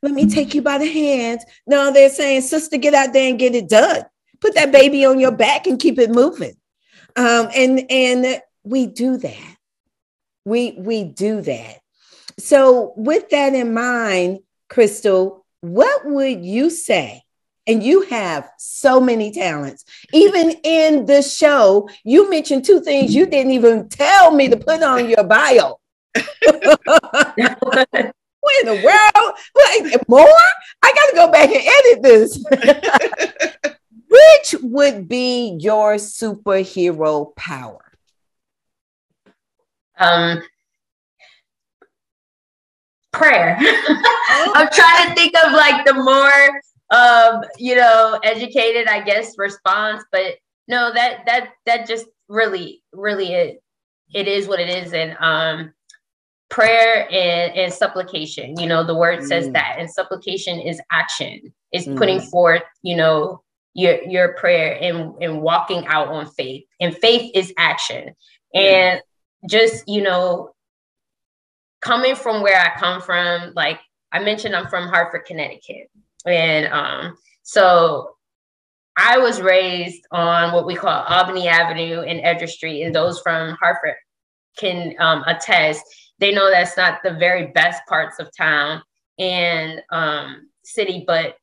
let 0.01 0.13
me 0.13 0.27
take 0.27 0.55
you 0.55 0.61
by 0.61 0.77
the 0.77 0.91
hand. 0.91 1.41
No, 1.67 1.93
they're 1.93 2.09
saying, 2.09 2.41
sister, 2.41 2.77
get 2.77 2.93
out 2.93 3.13
there 3.13 3.29
and 3.29 3.39
get 3.39 3.55
it 3.55 3.69
done. 3.69 4.03
Put 4.39 4.55
that 4.55 4.71
baby 4.71 5.05
on 5.05 5.19
your 5.19 5.31
back 5.31 5.67
and 5.67 5.79
keep 5.79 5.99
it 5.99 6.09
moving. 6.09 6.55
Um, 7.15 7.49
and 7.55 7.85
and 7.89 8.41
we 8.63 8.87
do 8.87 9.17
that. 9.17 9.55
We 10.45 10.71
we 10.77 11.03
do 11.03 11.41
that. 11.41 11.79
So 12.39 12.93
with 12.95 13.29
that 13.29 13.53
in 13.53 13.73
mind, 13.73 14.39
Crystal, 14.69 15.45
what 15.59 16.05
would 16.05 16.43
you 16.43 16.69
say? 16.69 17.21
And 17.67 17.83
you 17.83 18.01
have 18.03 18.49
so 18.57 18.99
many 18.99 19.31
talents. 19.31 19.85
Even 20.11 20.51
in 20.63 21.05
the 21.05 21.21
show, 21.21 21.87
you 22.03 22.27
mentioned 22.27 22.65
two 22.65 22.81
things 22.81 23.13
you 23.13 23.27
didn't 23.27 23.51
even 23.51 23.87
tell 23.87 24.31
me 24.31 24.49
to 24.49 24.57
put 24.57 24.81
on 24.81 25.07
your 25.07 25.23
bio. 25.23 25.79
in 28.59 28.65
the 28.67 28.81
world? 28.83 29.37
Like 29.55 30.09
more? 30.09 30.27
I 30.83 30.93
got 30.93 31.09
to 31.09 31.15
go 31.15 31.31
back 31.31 31.49
and 31.49 31.63
edit 31.65 32.03
this. 32.03 33.75
Which 34.09 34.61
would 34.61 35.07
be 35.07 35.57
your 35.59 35.95
superhero 35.95 37.35
power? 37.35 37.85
Um, 39.97 40.41
prayer. 43.13 43.57
I'm 43.59 44.67
trying 44.69 45.07
to 45.07 45.13
think 45.15 45.33
of 45.45 45.53
like 45.53 45.85
the 45.85 45.93
more 45.93 46.61
um, 46.91 47.43
you 47.57 47.75
know, 47.75 48.19
educated, 48.23 48.87
I 48.87 49.01
guess, 49.01 49.37
response, 49.37 50.03
but 50.11 50.35
no, 50.67 50.91
that 50.93 51.25
that 51.25 51.53
that 51.65 51.87
just 51.87 52.05
really, 52.27 52.83
really 52.91 53.33
it 53.33 53.63
it 54.13 54.27
is 54.27 54.47
what 54.47 54.59
it 54.59 54.69
is. 54.69 54.93
And 54.93 55.15
um 55.19 55.73
prayer 56.51 57.07
and, 57.09 57.57
and 57.57 57.73
supplication. 57.73 58.59
You 58.59 58.67
know 58.67 58.83
the 58.83 58.95
word 58.95 59.23
says 59.23 59.47
mm. 59.47 59.53
that 59.53 59.77
and 59.79 59.89
supplication 59.89 60.59
is 60.59 60.79
action. 60.91 61.51
Is 61.71 61.87
mm. 61.87 61.97
putting 61.97 62.19
forth 62.19 62.61
you 62.83 62.95
know 62.95 63.41
your 63.73 64.03
your 64.03 64.33
prayer 64.33 64.77
and 64.79 65.15
and 65.23 65.41
walking 65.41 65.87
out 65.87 66.09
on 66.09 66.27
faith. 66.27 66.65
And 66.79 66.95
faith 66.95 67.31
is 67.33 67.51
action. 67.57 68.13
And 68.53 69.01
just 69.49 69.87
you 69.87 70.03
know 70.03 70.53
coming 71.81 72.15
from 72.15 72.43
where 72.43 72.61
i 72.61 72.79
come 72.79 73.01
from 73.01 73.53
like 73.55 73.79
i 74.11 74.19
mentioned 74.19 74.55
i'm 74.55 74.67
from 74.67 74.87
hartford 74.87 75.25
connecticut. 75.25 75.89
And 76.27 76.71
um 76.71 77.17
so 77.41 78.11
i 78.97 79.17
was 79.17 79.41
raised 79.41 80.05
on 80.11 80.53
what 80.53 80.67
we 80.67 80.75
call 80.75 80.91
albany 80.91 81.47
avenue 81.47 82.01
and 82.01 82.19
edgewood 82.21 82.49
street 82.49 82.83
and 82.83 82.93
those 82.93 83.19
from 83.21 83.57
hartford 83.59 83.95
can 84.57 84.93
um, 84.99 85.23
attest 85.27 85.83
they 86.21 86.31
know 86.31 86.49
that's 86.49 86.77
not 86.77 86.99
the 87.03 87.15
very 87.15 87.47
best 87.47 87.81
parts 87.89 88.19
of 88.19 88.29
town 88.37 88.81
and 89.19 89.81
um, 89.91 90.49
city, 90.63 91.03
but 91.05 91.35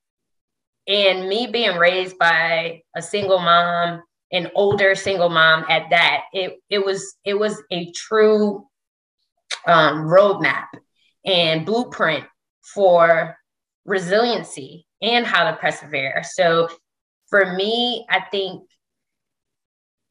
and 0.87 1.29
me 1.29 1.47
being 1.49 1.77
raised 1.77 2.17
by 2.19 2.81
a 2.97 3.03
single 3.03 3.39
mom, 3.39 4.03
an 4.33 4.51
older 4.55 4.95
single 4.95 5.29
mom 5.29 5.67
at 5.69 5.91
that, 5.91 6.23
it 6.33 6.59
it 6.71 6.85
was 6.85 7.17
it 7.25 7.35
was 7.35 7.61
a 7.71 7.91
true 7.93 8.67
um, 9.67 10.05
roadmap 10.05 10.69
and 11.27 11.67
blueprint 11.67 12.25
for 12.75 13.37
resiliency 13.85 14.87
and 15.03 15.27
how 15.27 15.51
to 15.51 15.57
persevere. 15.57 16.23
So 16.25 16.69
for 17.29 17.53
me, 17.55 18.07
I 18.09 18.21
think 18.31 18.63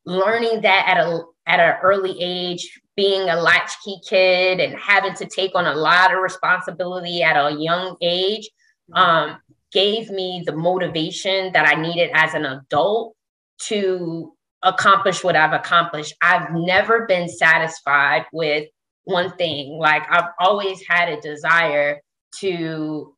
learning 0.07 0.61
that 0.61 0.85
at 0.87 0.97
a 0.97 1.21
at 1.45 1.59
an 1.59 1.75
early 1.83 2.15
age, 2.19 2.81
being 2.95 3.29
a 3.29 3.35
latchkey 3.35 3.97
kid 4.07 4.59
and 4.59 4.75
having 4.77 5.13
to 5.13 5.25
take 5.25 5.51
on 5.53 5.65
a 5.65 5.75
lot 5.75 6.13
of 6.13 6.21
responsibility 6.21 7.21
at 7.21 7.37
a 7.37 7.55
young 7.57 7.95
age 8.01 8.49
um, 8.93 9.37
gave 9.71 10.09
me 10.09 10.43
the 10.45 10.55
motivation 10.55 11.51
that 11.53 11.67
I 11.67 11.79
needed 11.79 12.09
as 12.13 12.33
an 12.33 12.45
adult 12.45 13.15
to 13.67 14.33
accomplish 14.63 15.23
what 15.23 15.35
I've 15.35 15.53
accomplished. 15.53 16.15
I've 16.21 16.51
never 16.53 17.05
been 17.05 17.29
satisfied 17.29 18.25
with 18.33 18.67
one 19.03 19.31
thing. 19.37 19.77
Like 19.77 20.03
I've 20.09 20.31
always 20.39 20.81
had 20.87 21.09
a 21.09 21.21
desire 21.21 22.01
to 22.39 23.15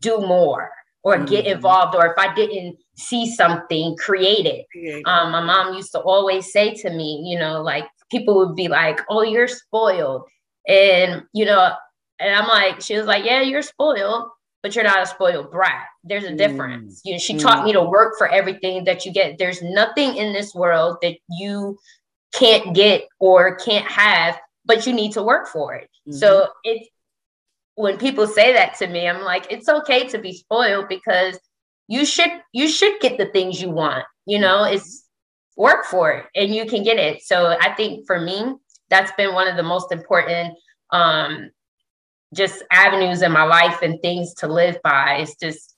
do 0.00 0.18
more 0.18 0.70
or 1.04 1.16
mm-hmm. 1.16 1.26
get 1.26 1.46
involved, 1.46 1.94
or 1.94 2.06
if 2.06 2.18
I 2.18 2.34
didn't 2.34 2.78
see 2.96 3.30
something, 3.30 3.96
create 3.96 4.46
it. 4.46 4.66
Um, 5.06 5.30
my 5.30 5.40
mom 5.40 5.74
used 5.74 5.92
to 5.92 6.00
always 6.00 6.50
say 6.50 6.74
to 6.74 6.90
me, 6.90 7.22
you 7.26 7.38
know, 7.38 7.62
like 7.62 7.84
people 8.10 8.34
would 8.36 8.56
be 8.56 8.68
like, 8.68 9.00
"Oh, 9.08 9.22
you're 9.22 9.48
spoiled," 9.48 10.22
and 10.66 11.22
you 11.32 11.44
know, 11.44 11.72
and 12.18 12.34
I'm 12.34 12.48
like, 12.48 12.80
she 12.80 12.96
was 12.96 13.06
like, 13.06 13.24
"Yeah, 13.24 13.42
you're 13.42 13.62
spoiled." 13.62 14.30
But 14.62 14.74
you're 14.74 14.84
not 14.84 15.02
a 15.02 15.06
spoiled 15.06 15.50
brat. 15.50 15.84
There's 16.04 16.24
a 16.24 16.30
mm. 16.30 16.38
difference. 16.38 17.02
You 17.04 17.12
know, 17.12 17.18
she 17.18 17.34
mm. 17.34 17.42
taught 17.42 17.66
me 17.66 17.74
to 17.74 17.82
work 17.82 18.14
for 18.16 18.28
everything 18.28 18.84
that 18.84 19.04
you 19.04 19.12
get. 19.12 19.36
There's 19.36 19.60
nothing 19.60 20.16
in 20.16 20.32
this 20.32 20.54
world 20.54 20.96
that 21.02 21.18
you 21.28 21.76
can't 22.32 22.74
get 22.74 23.06
or 23.20 23.56
can't 23.56 23.84
have, 23.84 24.38
but 24.64 24.86
you 24.86 24.94
need 24.94 25.12
to 25.12 25.22
work 25.22 25.48
for 25.48 25.74
it. 25.74 25.90
Mm-hmm. 26.08 26.16
So 26.16 26.48
it's 26.64 26.88
when 27.76 27.98
people 27.98 28.26
say 28.26 28.52
that 28.52 28.74
to 28.78 28.86
me, 28.86 29.08
I'm 29.08 29.22
like, 29.22 29.46
it's 29.50 29.68
okay 29.68 30.06
to 30.08 30.18
be 30.18 30.32
spoiled 30.32 30.88
because 30.88 31.38
you 31.88 32.04
should 32.04 32.30
you 32.52 32.68
should 32.68 33.00
get 33.00 33.18
the 33.18 33.26
things 33.26 33.60
you 33.60 33.70
want. 33.70 34.04
You 34.26 34.38
know, 34.38 34.64
it's 34.64 35.04
work 35.56 35.84
for 35.84 36.12
it 36.12 36.26
and 36.34 36.54
you 36.54 36.66
can 36.66 36.82
get 36.82 36.98
it. 36.98 37.22
So 37.22 37.56
I 37.60 37.74
think 37.74 38.06
for 38.06 38.20
me, 38.20 38.54
that's 38.90 39.12
been 39.16 39.34
one 39.34 39.48
of 39.48 39.56
the 39.56 39.62
most 39.62 39.92
important 39.92 40.56
um, 40.90 41.50
just 42.34 42.62
avenues 42.70 43.22
in 43.22 43.32
my 43.32 43.44
life 43.44 43.82
and 43.82 44.00
things 44.02 44.34
to 44.34 44.48
live 44.48 44.78
by 44.82 45.18
is 45.18 45.36
just 45.40 45.74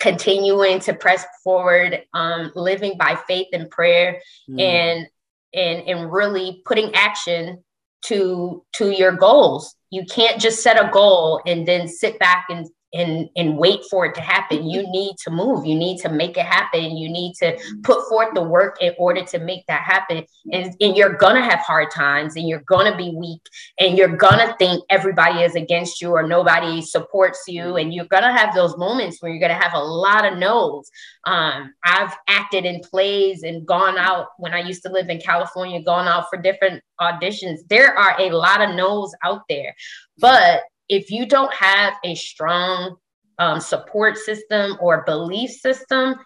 continuing 0.00 0.80
to 0.80 0.94
press 0.94 1.24
forward, 1.44 2.02
um, 2.14 2.50
living 2.54 2.96
by 2.98 3.18
faith 3.28 3.48
and 3.52 3.70
prayer 3.70 4.20
mm. 4.48 4.60
and 4.60 5.06
and 5.54 5.88
and 5.88 6.12
really 6.12 6.62
putting 6.64 6.94
action 6.94 7.62
to 8.06 8.64
to 8.74 8.90
your 8.90 9.12
goals. 9.12 9.74
You 9.92 10.06
can't 10.06 10.40
just 10.40 10.62
set 10.62 10.82
a 10.82 10.90
goal 10.90 11.42
and 11.46 11.68
then 11.68 11.86
sit 11.86 12.18
back 12.18 12.46
and 12.48 12.66
and 12.92 13.28
and 13.36 13.56
wait 13.56 13.80
for 13.90 14.06
it 14.06 14.14
to 14.14 14.20
happen. 14.20 14.68
You 14.68 14.82
need 14.90 15.16
to 15.24 15.30
move. 15.30 15.64
You 15.64 15.74
need 15.74 15.98
to 15.98 16.08
make 16.08 16.36
it 16.36 16.44
happen. 16.44 16.96
You 16.96 17.08
need 17.08 17.34
to 17.36 17.58
put 17.82 18.08
forth 18.08 18.34
the 18.34 18.42
work 18.42 18.76
in 18.80 18.94
order 18.98 19.22
to 19.24 19.38
make 19.38 19.66
that 19.66 19.82
happen. 19.82 20.24
And, 20.52 20.74
and 20.80 20.96
you're 20.96 21.16
gonna 21.16 21.42
have 21.42 21.60
hard 21.60 21.90
times 21.90 22.36
and 22.36 22.48
you're 22.48 22.64
gonna 22.66 22.96
be 22.96 23.14
weak 23.14 23.42
and 23.78 23.96
you're 23.96 24.16
gonna 24.16 24.54
think 24.58 24.84
everybody 24.90 25.42
is 25.42 25.54
against 25.54 26.00
you 26.00 26.10
or 26.10 26.26
nobody 26.26 26.82
supports 26.82 27.44
you. 27.48 27.76
And 27.76 27.94
you're 27.94 28.06
gonna 28.06 28.36
have 28.36 28.54
those 28.54 28.76
moments 28.76 29.20
where 29.20 29.32
you're 29.32 29.40
gonna 29.40 29.62
have 29.62 29.74
a 29.74 29.84
lot 29.84 30.30
of 30.30 30.38
no's. 30.38 30.90
Um, 31.24 31.72
i've 31.84 32.16
acted 32.26 32.64
in 32.64 32.80
plays 32.80 33.44
and 33.44 33.64
gone 33.64 33.96
out 33.96 34.26
when 34.38 34.52
i 34.52 34.60
used 34.60 34.82
to 34.82 34.90
live 34.90 35.08
in 35.08 35.20
california 35.20 35.80
gone 35.80 36.08
out 36.08 36.24
for 36.28 36.36
different 36.36 36.82
auditions. 37.02 37.60
There 37.68 37.96
are 37.96 38.16
a 38.18 38.30
lot 38.30 38.60
of 38.60 38.74
no's 38.74 39.14
out 39.22 39.42
there. 39.48 39.74
But 40.18 40.62
if 40.92 41.10
you 41.10 41.24
don't 41.24 41.52
have 41.54 41.94
a 42.04 42.14
strong 42.14 42.96
um, 43.38 43.60
support 43.60 44.18
system 44.18 44.76
or 44.78 45.04
belief 45.04 45.50
system, 45.50 46.16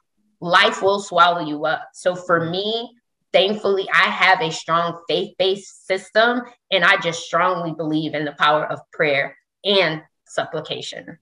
life 0.40 0.82
will 0.82 0.98
swallow 0.98 1.38
you 1.40 1.66
up. 1.66 1.88
So 1.94 2.16
for 2.16 2.50
me, 2.50 2.90
thankfully, 3.32 3.88
I 3.94 4.10
have 4.10 4.40
a 4.40 4.50
strong 4.50 5.00
faith 5.08 5.36
based 5.38 5.86
system, 5.86 6.42
and 6.72 6.84
I 6.84 6.96
just 6.96 7.22
strongly 7.22 7.74
believe 7.74 8.14
in 8.14 8.24
the 8.24 8.32
power 8.32 8.66
of 8.66 8.80
prayer 8.92 9.36
and 9.64 10.02
supplication. 10.26 11.16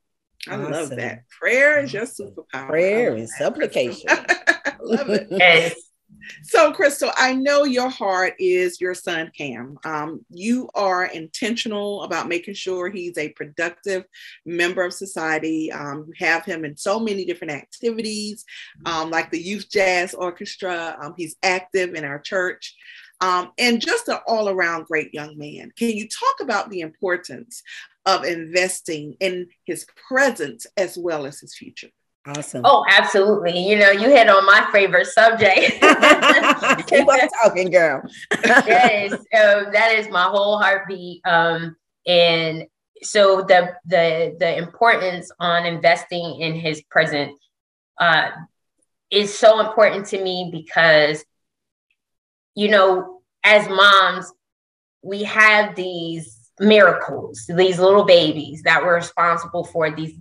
I 0.49 0.55
awesome. 0.55 0.73
love 0.73 0.91
that. 0.97 1.29
Prayer 1.29 1.85
is 1.85 1.93
your 1.93 2.07
superpower. 2.07 2.69
Prayer 2.69 3.15
and 3.15 3.29
supplication. 3.29 4.09
I 4.09 4.75
love 4.81 5.11
it. 5.11 5.29
Yes. 5.31 5.75
So, 6.43 6.73
Crystal, 6.73 7.11
I 7.17 7.35
know 7.35 7.65
your 7.65 7.89
heart 7.89 8.35
is 8.39 8.81
your 8.81 8.95
son, 8.95 9.31
Cam. 9.37 9.79
Um, 9.85 10.25
you 10.31 10.69
are 10.75 11.07
intentional 11.07 12.03
about 12.03 12.29
making 12.29 12.55
sure 12.55 12.91
he's 12.91 13.19
a 13.19 13.31
productive 13.31 14.05
member 14.45 14.85
of 14.85 14.93
society. 14.93 15.73
Um, 15.73 16.07
you 16.09 16.27
have 16.27 16.45
him 16.45 16.65
in 16.65 16.77
so 16.77 16.99
many 16.99 17.25
different 17.25 17.53
activities, 17.53 18.45
um, 18.87 19.11
like 19.11 19.31
the 19.31 19.41
Youth 19.41 19.71
Jazz 19.71 20.15
Orchestra. 20.15 20.97
Um, 21.01 21.15
he's 21.17 21.37
active 21.43 21.95
in 21.95 22.05
our 22.05 22.19
church. 22.19 22.75
Um, 23.21 23.53
and 23.59 23.81
just 23.81 24.09
an 24.09 24.19
all 24.27 24.49
around 24.49 24.87
great 24.87 25.15
young 25.15 25.39
man. 25.39 25.73
Can 25.77 25.91
you 25.91 26.09
talk 26.09 26.41
about 26.41 26.71
the 26.71 26.81
importance 26.81 27.63
of 28.07 28.25
investing 28.25 29.17
in 29.21 29.49
his 29.65 29.87
presence 30.09 30.67
as 30.77 30.99
well 30.99 31.25
as 31.27 31.41
his 31.41 31.55
future? 31.55 31.89
Awesome. 32.27 32.63
Oh, 32.65 32.85
absolutely. 32.89 33.59
You 33.59 33.79
know, 33.79 33.91
you 33.91 34.09
hit 34.09 34.31
on 34.31 34.47
my 34.47 34.67
favorite 34.73 35.07
subject. 35.07 35.73
Keep 36.89 37.07
on 37.09 37.29
talking, 37.43 37.71
girl. 37.71 38.03
yes, 38.45 39.13
um, 39.13 39.73
that 39.73 39.95
is 39.95 40.09
my 40.09 40.25
whole 40.25 40.59
heartbeat. 40.59 41.21
Um, 41.27 41.77
and 42.07 42.65
so 43.03 43.43
the 43.43 43.75
the 43.85 44.37
the 44.39 44.57
importance 44.57 45.31
on 45.39 45.67
investing 45.67 46.41
in 46.41 46.55
his 46.55 46.83
present 46.91 47.39
uh, 48.01 48.31
is 49.11 49.37
so 49.37 49.61
important 49.61 50.07
to 50.07 50.23
me 50.23 50.49
because, 50.51 51.25
you 52.55 52.69
know, 52.69 53.21
as 53.45 53.69
moms, 53.69 54.33
we 55.03 55.25
have 55.25 55.75
these 55.77 56.51
miracles, 56.59 57.45
these 57.55 57.79
little 57.79 58.05
babies 58.05 58.63
that 58.63 58.83
we're 58.83 58.95
responsible 58.95 59.65
for, 59.65 59.91
these 59.91 60.19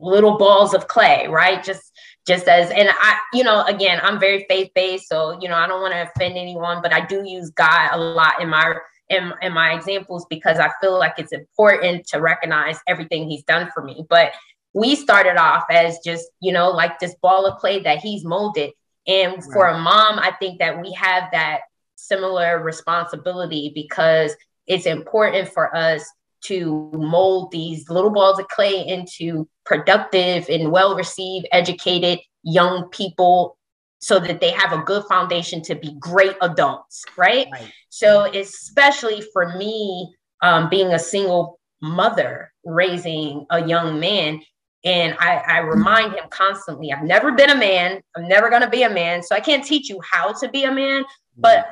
little 0.00 0.38
balls 0.38 0.74
of 0.74 0.88
clay, 0.88 1.26
right? 1.28 1.62
Just 1.62 1.92
just 2.26 2.48
as 2.48 2.70
and 2.70 2.88
I, 2.90 3.18
you 3.32 3.44
know, 3.44 3.64
again, 3.64 3.98
I'm 4.02 4.20
very 4.20 4.44
faith-based, 4.48 5.08
so 5.08 5.38
you 5.40 5.48
know, 5.48 5.56
I 5.56 5.66
don't 5.66 5.80
want 5.80 5.94
to 5.94 6.02
offend 6.02 6.36
anyone, 6.36 6.82
but 6.82 6.92
I 6.92 7.04
do 7.04 7.22
use 7.24 7.50
God 7.50 7.90
a 7.92 7.98
lot 7.98 8.40
in 8.40 8.48
my 8.48 8.74
in, 9.10 9.32
in 9.42 9.52
my 9.52 9.74
examples 9.74 10.24
because 10.30 10.58
I 10.58 10.70
feel 10.80 10.98
like 10.98 11.14
it's 11.18 11.32
important 11.32 12.06
to 12.08 12.20
recognize 12.20 12.78
everything 12.86 13.28
he's 13.28 13.42
done 13.42 13.68
for 13.74 13.82
me. 13.82 14.04
But 14.08 14.32
we 14.72 14.94
started 14.94 15.36
off 15.36 15.64
as 15.68 15.98
just, 16.04 16.26
you 16.40 16.52
know, 16.52 16.70
like 16.70 16.98
this 16.98 17.16
ball 17.20 17.44
of 17.44 17.58
clay 17.58 17.80
that 17.80 17.98
he's 17.98 18.24
molded. 18.24 18.70
And 19.06 19.32
right. 19.32 19.44
for 19.52 19.66
a 19.66 19.78
mom, 19.78 20.20
I 20.20 20.32
think 20.38 20.60
that 20.60 20.80
we 20.80 20.92
have 20.92 21.24
that 21.32 21.62
similar 21.96 22.62
responsibility 22.62 23.72
because 23.74 24.34
it's 24.66 24.86
important 24.86 25.48
for 25.48 25.74
us 25.76 26.08
to 26.42 26.90
mold 26.94 27.50
these 27.50 27.88
little 27.88 28.10
balls 28.10 28.38
of 28.38 28.48
clay 28.48 28.86
into 28.86 29.48
productive 29.64 30.48
and 30.48 30.70
well 30.70 30.94
received, 30.94 31.46
educated 31.52 32.20
young 32.42 32.88
people 32.90 33.56
so 34.00 34.18
that 34.18 34.40
they 34.40 34.50
have 34.50 34.72
a 34.72 34.82
good 34.82 35.04
foundation 35.04 35.62
to 35.62 35.74
be 35.74 35.94
great 36.00 36.34
adults, 36.40 37.04
right? 37.16 37.48
right. 37.52 37.72
So, 37.90 38.24
especially 38.24 39.22
for 39.32 39.56
me, 39.56 40.14
um, 40.42 40.70
being 40.70 40.88
a 40.88 40.98
single 40.98 41.60
mother 41.82 42.52
raising 42.64 43.46
a 43.50 43.66
young 43.66 44.00
man, 44.00 44.40
and 44.84 45.14
I, 45.20 45.36
I 45.36 45.58
remind 45.58 46.14
him 46.14 46.24
constantly 46.30 46.90
I've 46.90 47.04
never 47.04 47.32
been 47.32 47.50
a 47.50 47.56
man, 47.56 48.00
I'm 48.16 48.26
never 48.26 48.48
going 48.48 48.62
to 48.62 48.70
be 48.70 48.84
a 48.84 48.90
man. 48.90 49.22
So, 49.22 49.34
I 49.34 49.40
can't 49.40 49.64
teach 49.64 49.90
you 49.90 50.00
how 50.10 50.32
to 50.32 50.48
be 50.48 50.64
a 50.64 50.72
man, 50.72 51.04
but 51.36 51.66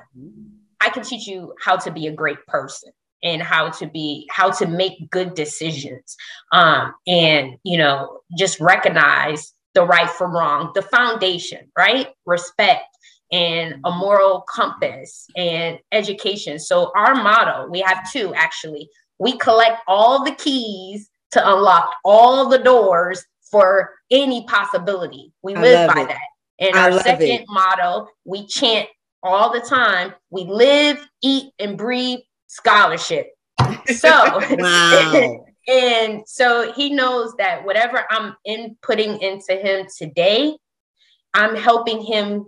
I 0.81 0.90
can 0.90 1.03
teach 1.03 1.27
you 1.27 1.55
how 1.62 1.77
to 1.77 1.90
be 1.90 2.09
a 2.09 2.12
great 2.12 2.45
person 2.47 2.93
and 3.23 3.43
how 3.43 3.71
to 3.71 3.87
be 3.87 4.29
how 4.31 4.51
to 4.51 4.67
make 4.67 5.11
good 5.11 5.35
decisions. 5.35 6.17
Um, 6.53 6.95
and 7.07 7.57
you 7.65 7.79
know 7.79 8.21
just 8.37 8.61
recognize 8.61 9.53
the 9.75 9.85
right 9.85 10.11
from 10.11 10.35
wrong 10.35 10.73
the 10.75 10.83
foundation 10.83 11.71
right? 11.77 12.09
Respect 12.27 12.85
and 13.31 13.75
a 13.85 13.91
moral 13.91 14.45
compass 14.49 15.27
and 15.37 15.79
education. 15.93 16.59
So 16.59 16.93
our 16.97 17.15
motto 17.15 17.69
we 17.71 17.81
have 17.81 18.11
two 18.11 18.35
actually. 18.35 18.89
We 19.19 19.37
collect 19.37 19.83
all 19.87 20.25
the 20.25 20.33
keys 20.33 21.11
to 21.33 21.47
unlock 21.47 21.91
all 22.05 22.49
the 22.49 22.59
doors 22.59 23.25
for 23.51 23.95
any 24.11 24.45
possibility. 24.47 25.33
We 25.43 25.55
live 25.55 25.93
by 25.93 26.03
it. 26.03 26.09
that. 26.09 26.29
And 26.61 26.77
I 26.77 26.91
our 26.91 27.01
second 27.01 27.29
it. 27.29 27.45
motto 27.49 28.09
we 28.25 28.47
chant 28.47 28.89
all 29.23 29.53
the 29.53 29.61
time. 29.61 30.15
We 30.31 30.45
live 30.45 31.05
eat 31.23 31.53
and 31.59 31.77
breathe 31.77 32.21
scholarship. 32.49 33.29
So, 33.87 34.11
wow. 34.59 35.45
and 35.69 36.23
so 36.27 36.73
he 36.73 36.91
knows 36.91 37.35
that 37.39 37.65
whatever 37.65 38.05
I'm 38.11 38.35
inputting 38.47 39.21
into 39.21 39.55
him 39.55 39.87
today, 39.97 40.57
I'm 41.35 41.55
helping 41.55 42.03
him 42.03 42.47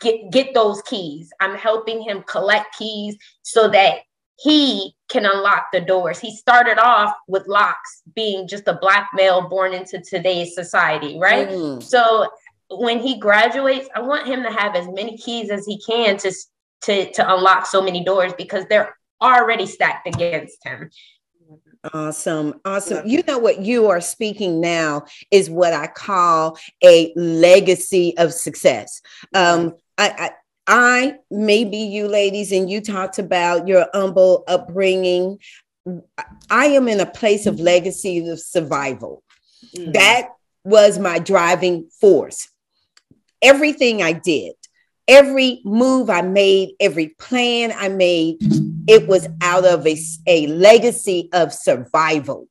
get 0.00 0.30
get 0.30 0.54
those 0.54 0.80
keys. 0.82 1.30
I'm 1.40 1.56
helping 1.56 2.00
him 2.00 2.22
collect 2.22 2.76
keys 2.78 3.16
so 3.42 3.68
that 3.68 3.98
he 4.40 4.94
can 5.08 5.26
unlock 5.26 5.66
the 5.72 5.80
doors. 5.80 6.18
He 6.18 6.34
started 6.34 6.78
off 6.78 7.14
with 7.28 7.46
locks, 7.46 8.02
being 8.14 8.48
just 8.48 8.66
a 8.66 8.78
black 8.80 9.10
male 9.14 9.48
born 9.48 9.74
into 9.74 10.00
today's 10.00 10.54
society, 10.54 11.18
right? 11.20 11.48
Mm. 11.48 11.82
So 11.82 12.28
when 12.70 12.98
he 12.98 13.18
graduates, 13.18 13.88
I 13.94 14.00
want 14.00 14.26
him 14.26 14.42
to 14.42 14.50
have 14.50 14.74
as 14.74 14.88
many 14.88 15.16
keys 15.16 15.50
as 15.50 15.66
he 15.66 15.78
can 15.80 16.16
to 16.18 16.32
to 16.84 17.10
to 17.12 17.34
unlock 17.34 17.66
so 17.66 17.82
many 17.82 18.04
doors 18.04 18.32
because 18.36 18.64
they're 18.68 18.96
already 19.20 19.66
stacked 19.66 20.06
against 20.06 20.64
him. 20.64 20.90
Awesome. 21.92 22.60
Awesome. 22.64 23.06
You 23.06 23.22
know 23.26 23.38
what 23.38 23.60
you 23.60 23.88
are 23.88 24.00
speaking 24.00 24.60
now 24.60 25.04
is 25.30 25.50
what 25.50 25.72
I 25.72 25.88
call 25.88 26.56
a 26.82 27.12
legacy 27.16 28.16
of 28.18 28.32
success. 28.32 29.02
Um, 29.34 29.74
I, 29.98 30.08
I 30.08 30.30
I, 30.66 31.16
maybe 31.30 31.78
you 31.78 32.06
ladies, 32.06 32.52
and 32.52 32.70
you 32.70 32.80
talked 32.80 33.18
about 33.18 33.66
your 33.66 33.86
humble 33.92 34.44
upbringing. 34.46 35.38
I 36.50 36.66
am 36.66 36.86
in 36.86 37.00
a 37.00 37.06
place 37.06 37.46
of 37.46 37.58
legacy 37.58 38.28
of 38.28 38.38
survival. 38.38 39.24
Mm-hmm. 39.76 39.92
That 39.92 40.28
was 40.64 40.98
my 40.98 41.18
driving 41.18 41.88
force. 42.00 42.48
Everything 43.42 44.02
I 44.02 44.12
did, 44.12 44.54
every 45.08 45.60
move 45.64 46.10
I 46.10 46.22
made, 46.22 46.74
every 46.80 47.08
plan 47.08 47.72
I 47.76 47.88
made, 47.88 48.38
it 48.88 49.06
was 49.06 49.28
out 49.40 49.64
of 49.64 49.86
a, 49.86 49.96
a 50.26 50.46
legacy 50.48 51.28
of 51.32 51.52
survival. 51.52 52.48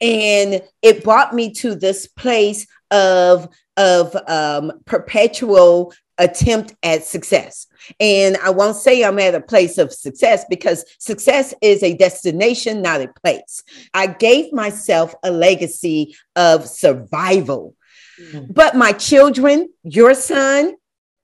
And 0.00 0.62
it 0.82 1.04
brought 1.04 1.34
me 1.34 1.52
to 1.54 1.74
this 1.74 2.06
place 2.06 2.66
of, 2.90 3.48
of 3.76 4.16
um, 4.26 4.72
perpetual 4.86 5.92
attempt 6.18 6.74
at 6.82 7.04
success. 7.04 7.66
And 7.98 8.36
I 8.38 8.50
won't 8.50 8.76
say 8.76 9.02
I'm 9.02 9.18
at 9.18 9.34
a 9.34 9.40
place 9.40 9.78
of 9.78 9.92
success 9.92 10.44
because 10.48 10.84
success 10.98 11.54
is 11.62 11.82
a 11.82 11.96
destination, 11.96 12.82
not 12.82 13.00
a 13.00 13.08
place. 13.22 13.62
I 13.94 14.06
gave 14.06 14.52
myself 14.52 15.14
a 15.22 15.30
legacy 15.30 16.14
of 16.36 16.66
survival. 16.66 17.74
Mm-hmm. 18.20 18.52
But 18.52 18.76
my 18.76 18.92
children, 18.92 19.70
your 19.82 20.14
son, 20.14 20.74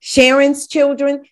Sharon's 0.01 0.67
children, 0.67 1.25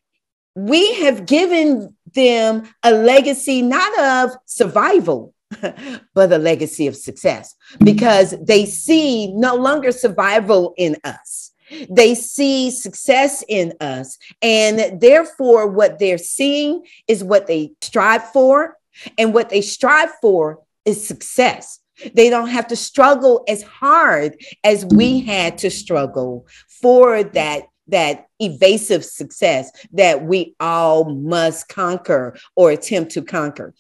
we 0.55 0.95
have 0.95 1.27
given 1.27 1.97
them 2.15 2.65
a 2.83 2.93
legacy 2.93 3.63
not 3.63 3.99
of 3.99 4.37
survival, 4.47 5.35
but 6.15 6.33
a 6.33 6.39
legacy 6.39 6.87
of 6.87 6.97
success 6.97 7.55
because 7.83 8.35
they 8.41 8.67
see 8.67 9.33
no 9.33 9.55
longer 9.57 9.93
survival 9.93 10.75
in 10.77 10.97
us. 11.05 11.53
They 11.91 12.15
see 12.15 12.71
success 12.71 13.43
in 13.49 13.73
us. 13.81 14.19
And 14.43 15.01
therefore, 15.01 15.67
what 15.67 15.99
they're 15.99 16.19
seeing 16.19 16.85
is 17.09 17.25
what 17.25 17.47
they 17.47 17.73
strive 17.81 18.31
for. 18.33 18.77
And 19.19 19.35
what 19.35 19.49
they 19.49 19.61
strive 19.61 20.13
for 20.21 20.61
is 20.85 21.07
success. 21.07 21.81
They 22.13 22.29
don't 22.29 22.49
have 22.49 22.69
to 22.69 22.77
struggle 22.77 23.45
as 23.49 23.63
hard 23.63 24.37
as 24.63 24.85
we 24.85 25.21
had 25.21 25.59
to 25.59 25.71
struggle 25.71 26.47
for 26.69 27.23
that 27.23 27.65
that 27.89 28.27
evasive 28.41 29.05
success 29.05 29.71
that 29.93 30.25
we 30.25 30.55
all 30.61 31.05
must 31.15 31.69
conquer 31.69 32.37
or 32.57 32.71
attempt 32.71 33.13
to 33.13 33.23
conquer. 33.23 33.75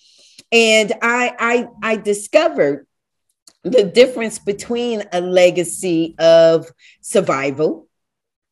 And 0.52 0.92
I 1.02 1.34
I, 1.82 1.92
I 1.92 1.96
discovered 1.96 2.86
the 3.62 3.84
difference 3.84 4.38
between 4.38 5.04
a 5.12 5.20
legacy 5.20 6.14
of 6.18 6.66
survival 7.00 7.88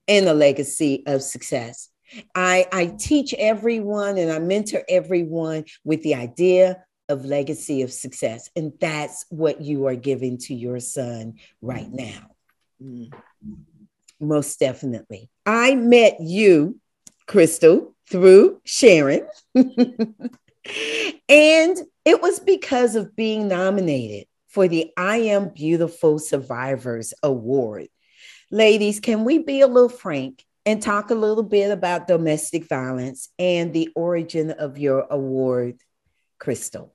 and 0.09 0.27
a 0.27 0.35
legacy 0.35 1.05
of 1.07 1.23
success. 1.23 1.91
I, 2.35 2.67
I 2.73 2.87
teach 2.87 3.35
everyone 3.35 4.19
and 4.19 4.31
I 4.31 4.38
mentor 4.38 4.83
everyone 4.88 5.65
with 5.85 6.03
the 6.03 6.15
idea 6.15 6.85
of 7.09 7.25
legacy 7.25 7.83
of 7.83 7.93
success. 7.93 8.51
And 8.57 8.73
that's 8.81 9.27
what 9.29 9.61
you 9.61 9.87
are 9.87 9.95
giving 9.95 10.38
to 10.38 10.55
your 10.55 10.81
son 10.81 11.35
right 11.61 11.91
now. 11.91 12.31
Mm. 12.83 13.12
Most 14.23 14.61
definitely. 14.61 15.29
I 15.45 15.75
met 15.75 16.19
you, 16.21 16.79
Crystal, 17.27 17.93
through 18.09 18.61
Sharon. 18.65 19.27
and 19.55 20.17
it 22.05 22.23
was 22.23 22.39
because 22.39 22.95
of 22.95 23.17
being 23.17 23.49
nominated 23.49 24.29
for 24.47 24.69
the 24.69 24.93
I 24.97 25.17
Am 25.17 25.49
Beautiful 25.49 26.21
Survivors 26.21 27.13
Award. 27.25 27.89
Ladies, 28.53 29.01
can 29.01 29.25
we 29.25 29.39
be 29.39 29.61
a 29.61 29.67
little 29.67 29.89
frank 29.89 30.45
and 30.65 30.81
talk 30.81 31.11
a 31.11 31.15
little 31.15 31.43
bit 31.43 31.73
about 31.73 32.07
domestic 32.07 32.69
violence 32.69 33.29
and 33.41 33.73
the 33.73 33.89
origin 33.97 34.53
of 34.53 34.79
your 34.79 35.05
award, 35.11 35.81
Crystal? 36.39 36.95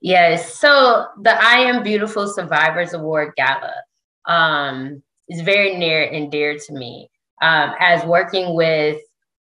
Yes. 0.00 0.58
So 0.58 1.04
the 1.20 1.32
I 1.32 1.58
Am 1.58 1.82
Beautiful 1.82 2.28
Survivors 2.28 2.94
Award 2.94 3.34
Gala 3.36 3.74
um, 4.24 5.02
is 5.30 5.40
very 5.40 5.76
near 5.76 6.02
and 6.02 6.30
dear 6.30 6.58
to 6.58 6.72
me. 6.74 7.08
Um, 7.40 7.72
as 7.78 8.04
working 8.04 8.54
with 8.54 9.00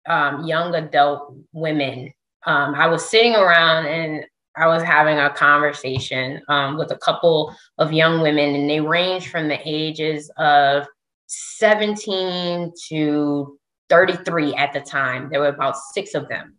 um, 0.09 0.45
young 0.45 0.75
adult 0.75 1.35
women, 1.53 2.13
um, 2.47 2.75
I 2.75 2.87
was 2.87 3.09
sitting 3.09 3.35
around 3.35 3.87
and 3.87 4.25
I 4.57 4.67
was 4.67 4.83
having 4.83 5.19
a 5.19 5.31
conversation 5.31 6.41
um, 6.49 6.79
with 6.79 6.91
a 6.91 6.99
couple 6.99 7.55
of 7.79 7.93
young 7.93 8.21
women, 8.21 8.55
and 8.55 8.69
they 8.69 8.81
range 8.81 9.31
from 9.31 9.49
the 9.49 9.59
ages 9.65 10.31
of 10.37 10.87
17 11.27 12.73
to 12.89 13.59
33 13.89 14.55
at 14.55 14.73
the 14.73 14.81
time. 14.81 15.29
There 15.31 15.41
were 15.41 15.47
about 15.47 15.77
six 15.93 16.15
of 16.15 16.29
them. 16.29 16.57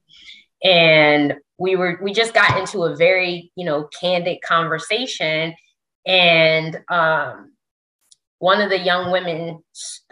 And 0.63 1.35
we 1.59 1.75
were 1.75 1.99
we 2.01 2.13
just 2.13 2.33
got 2.33 2.57
into 2.57 2.83
a 2.83 2.95
very, 2.95 3.51
you 3.55 3.65
know, 3.65 3.87
candid 3.99 4.41
conversation. 4.41 5.53
And 6.05 6.79
um, 6.89 7.52
one 8.43 8.61
of 8.61 8.69
the 8.69 8.79
young 8.79 9.11
women 9.11 9.63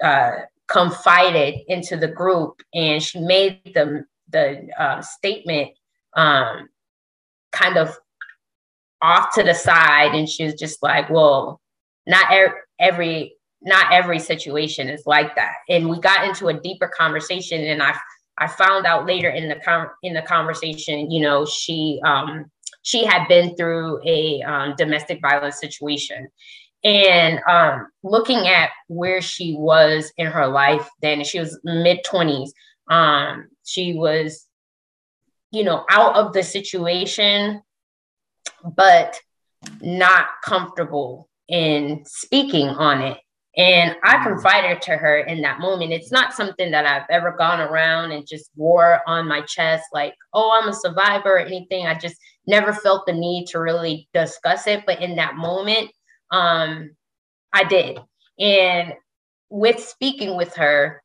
uh, 0.01 0.31
confided 0.67 1.59
into 1.67 1.97
the 1.97 2.07
group 2.07 2.61
and 2.73 3.03
she 3.03 3.19
made 3.19 3.59
the 3.75 4.05
the 4.29 4.69
uh, 4.77 5.01
statement 5.01 5.71
um, 6.15 6.69
kind 7.51 7.77
of 7.77 7.97
off 9.01 9.33
to 9.35 9.43
the 9.43 9.53
side 9.53 10.15
and 10.15 10.29
she 10.29 10.45
was 10.45 10.53
just 10.53 10.81
like 10.81 11.09
well 11.09 11.59
not 12.07 12.25
er- 12.31 12.63
every 12.79 13.35
not 13.61 13.91
every 13.91 14.19
situation 14.19 14.89
is 14.89 15.03
like 15.05 15.35
that. 15.35 15.53
And 15.69 15.89
we 15.89 15.99
got 15.99 16.27
into 16.27 16.47
a 16.47 16.59
deeper 16.59 16.89
conversation, 16.97 17.61
and 17.61 17.81
I 17.81 17.95
I 18.37 18.47
found 18.47 18.85
out 18.85 19.05
later 19.05 19.29
in 19.29 19.49
the 19.49 19.87
in 20.03 20.13
the 20.13 20.21
conversation, 20.23 21.11
you 21.11 21.21
know, 21.21 21.45
she 21.45 21.99
um, 22.03 22.45
she 22.81 23.05
had 23.05 23.27
been 23.27 23.55
through 23.55 24.01
a 24.05 24.41
um, 24.41 24.73
domestic 24.77 25.21
violence 25.21 25.59
situation, 25.59 26.27
and 26.83 27.39
um, 27.47 27.87
looking 28.03 28.47
at 28.47 28.71
where 28.87 29.21
she 29.21 29.55
was 29.57 30.11
in 30.17 30.27
her 30.27 30.47
life 30.47 30.87
then, 31.01 31.23
she 31.23 31.39
was 31.39 31.59
mid 31.63 32.03
twenties. 32.03 32.53
Um, 32.89 33.47
she 33.65 33.93
was, 33.93 34.47
you 35.51 35.63
know, 35.63 35.85
out 35.89 36.15
of 36.15 36.33
the 36.33 36.43
situation, 36.43 37.61
but 38.63 39.19
not 39.81 40.27
comfortable 40.43 41.29
in 41.47 42.03
speaking 42.05 42.67
on 42.67 43.01
it 43.01 43.17
and 43.57 43.95
I 44.03 44.17
mm. 44.17 44.23
confided 44.23 44.81
to 44.83 44.91
her 44.91 45.17
in 45.19 45.41
that 45.41 45.59
moment. 45.59 45.91
It's 45.91 46.11
not 46.11 46.33
something 46.33 46.71
that 46.71 46.85
I've 46.85 47.07
ever 47.09 47.35
gone 47.37 47.59
around 47.59 48.11
and 48.11 48.27
just 48.27 48.49
wore 48.55 49.01
on 49.07 49.27
my 49.27 49.41
chest, 49.41 49.85
like, 49.93 50.13
oh, 50.33 50.51
I'm 50.51 50.69
a 50.69 50.73
survivor 50.73 51.35
or 51.35 51.39
anything. 51.39 51.85
I 51.85 51.95
just 51.95 52.15
never 52.47 52.73
felt 52.73 53.05
the 53.05 53.13
need 53.13 53.47
to 53.47 53.59
really 53.59 54.07
discuss 54.13 54.67
it. 54.67 54.85
But 54.85 55.01
in 55.01 55.17
that 55.17 55.35
moment, 55.35 55.91
um, 56.31 56.91
I 57.53 57.63
did. 57.63 57.99
And 58.39 58.93
with 59.49 59.79
speaking 59.79 60.37
with 60.37 60.55
her, 60.55 61.01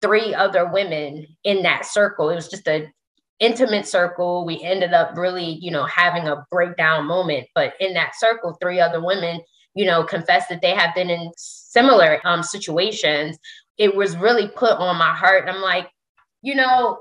three 0.00 0.34
other 0.34 0.70
women 0.70 1.26
in 1.44 1.62
that 1.62 1.84
circle, 1.84 2.30
it 2.30 2.36
was 2.36 2.48
just 2.48 2.68
a 2.68 2.88
intimate 3.40 3.86
circle. 3.86 4.44
We 4.44 4.62
ended 4.62 4.92
up 4.92 5.16
really, 5.16 5.58
you 5.60 5.70
know, 5.70 5.84
having 5.84 6.28
a 6.28 6.44
breakdown 6.50 7.06
moment. 7.06 7.48
But 7.54 7.74
in 7.80 7.94
that 7.94 8.12
circle, 8.18 8.56
three 8.60 8.80
other 8.80 9.04
women 9.04 9.40
you 9.78 9.84
know, 9.84 10.02
confess 10.02 10.48
that 10.48 10.60
they 10.60 10.74
have 10.74 10.92
been 10.92 11.08
in 11.08 11.30
similar 11.36 12.20
um, 12.26 12.42
situations, 12.42 13.38
it 13.76 13.94
was 13.94 14.16
really 14.16 14.48
put 14.48 14.72
on 14.72 14.96
my 14.96 15.14
heart. 15.14 15.44
I'm 15.48 15.62
like, 15.62 15.88
you 16.42 16.56
know, 16.56 16.98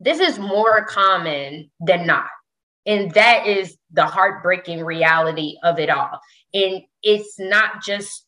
this 0.00 0.20
is 0.20 0.38
more 0.38 0.86
common 0.86 1.70
than 1.80 2.06
not. 2.06 2.24
And 2.86 3.12
that 3.12 3.46
is 3.46 3.76
the 3.92 4.06
heartbreaking 4.06 4.84
reality 4.84 5.56
of 5.62 5.78
it 5.78 5.90
all. 5.90 6.20
And 6.52 6.82
it's 7.02 7.38
not 7.38 7.82
just 7.82 8.26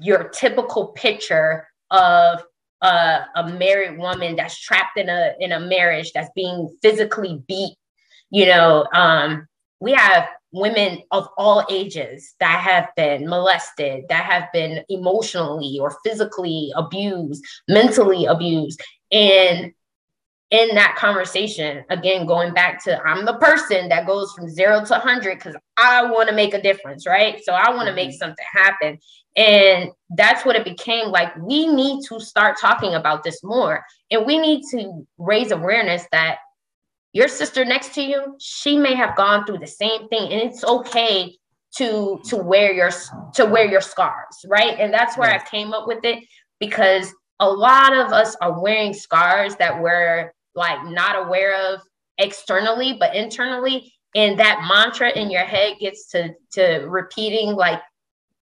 your 0.00 0.28
typical 0.28 0.88
picture 0.88 1.66
of 1.90 2.42
a, 2.82 3.20
a 3.36 3.48
married 3.52 3.98
woman 3.98 4.36
that's 4.36 4.58
trapped 4.58 4.96
in 4.96 5.08
a 5.08 5.34
in 5.38 5.52
a 5.52 5.60
marriage 5.60 6.12
that's 6.12 6.30
being 6.34 6.74
physically 6.82 7.42
beat. 7.46 7.76
You 8.30 8.46
know, 8.46 8.86
um, 8.94 9.46
we 9.80 9.92
have 9.92 10.28
women 10.52 11.02
of 11.10 11.28
all 11.36 11.66
ages 11.70 12.34
that 12.40 12.60
have 12.60 12.88
been 12.96 13.28
molested, 13.28 14.04
that 14.08 14.24
have 14.24 14.52
been 14.52 14.84
emotionally 14.88 15.78
or 15.80 15.96
physically 16.04 16.72
abused, 16.76 17.44
mentally 17.68 18.24
abused. 18.24 18.80
And 19.12 19.72
in 20.50 20.74
that 20.74 20.96
conversation, 20.98 21.84
again, 21.90 22.26
going 22.26 22.52
back 22.52 22.82
to 22.84 23.00
I'm 23.02 23.24
the 23.24 23.38
person 23.38 23.88
that 23.88 24.06
goes 24.06 24.32
from 24.32 24.48
zero 24.48 24.84
to 24.84 24.92
100 24.92 25.38
because 25.38 25.56
I 25.76 26.10
want 26.10 26.28
to 26.28 26.34
make 26.34 26.54
a 26.54 26.60
difference, 26.60 27.06
right? 27.06 27.40
So 27.44 27.52
I 27.52 27.70
want 27.70 27.88
to 27.88 27.94
make 27.94 28.10
mm-hmm. 28.10 28.16
something 28.16 28.44
happen. 28.52 28.98
And 29.36 29.90
that's 30.16 30.44
what 30.44 30.56
it 30.56 30.64
became 30.64 31.08
like. 31.08 31.34
We 31.36 31.68
need 31.68 32.04
to 32.08 32.18
start 32.18 32.58
talking 32.60 32.94
about 32.94 33.22
this 33.22 33.44
more. 33.44 33.84
And 34.10 34.26
we 34.26 34.38
need 34.38 34.62
to 34.72 35.06
raise 35.18 35.52
awareness 35.52 36.04
that 36.10 36.38
your 37.12 37.28
sister 37.28 37.64
next 37.64 37.94
to 37.94 38.02
you 38.02 38.36
she 38.38 38.76
may 38.76 38.94
have 38.94 39.16
gone 39.16 39.44
through 39.44 39.58
the 39.58 39.66
same 39.66 40.08
thing 40.08 40.32
and 40.32 40.40
it's 40.40 40.64
okay 40.64 41.36
to 41.76 42.20
to 42.24 42.36
wear 42.36 42.72
your 42.72 42.90
to 43.34 43.46
wear 43.46 43.68
your 43.68 43.80
scars 43.80 44.44
right 44.46 44.78
and 44.78 44.92
that's 44.92 45.16
where 45.16 45.30
i 45.30 45.38
came 45.38 45.72
up 45.72 45.86
with 45.86 46.04
it 46.04 46.22
because 46.58 47.12
a 47.40 47.50
lot 47.50 47.92
of 47.92 48.12
us 48.12 48.36
are 48.40 48.60
wearing 48.60 48.92
scars 48.92 49.56
that 49.56 49.80
we're 49.80 50.32
like 50.54 50.84
not 50.86 51.26
aware 51.26 51.54
of 51.72 51.80
externally 52.18 52.96
but 52.98 53.14
internally 53.14 53.92
and 54.14 54.38
that 54.38 54.66
mantra 54.68 55.10
in 55.10 55.30
your 55.30 55.44
head 55.44 55.76
gets 55.80 56.08
to 56.08 56.34
to 56.52 56.84
repeating 56.88 57.54
like 57.54 57.80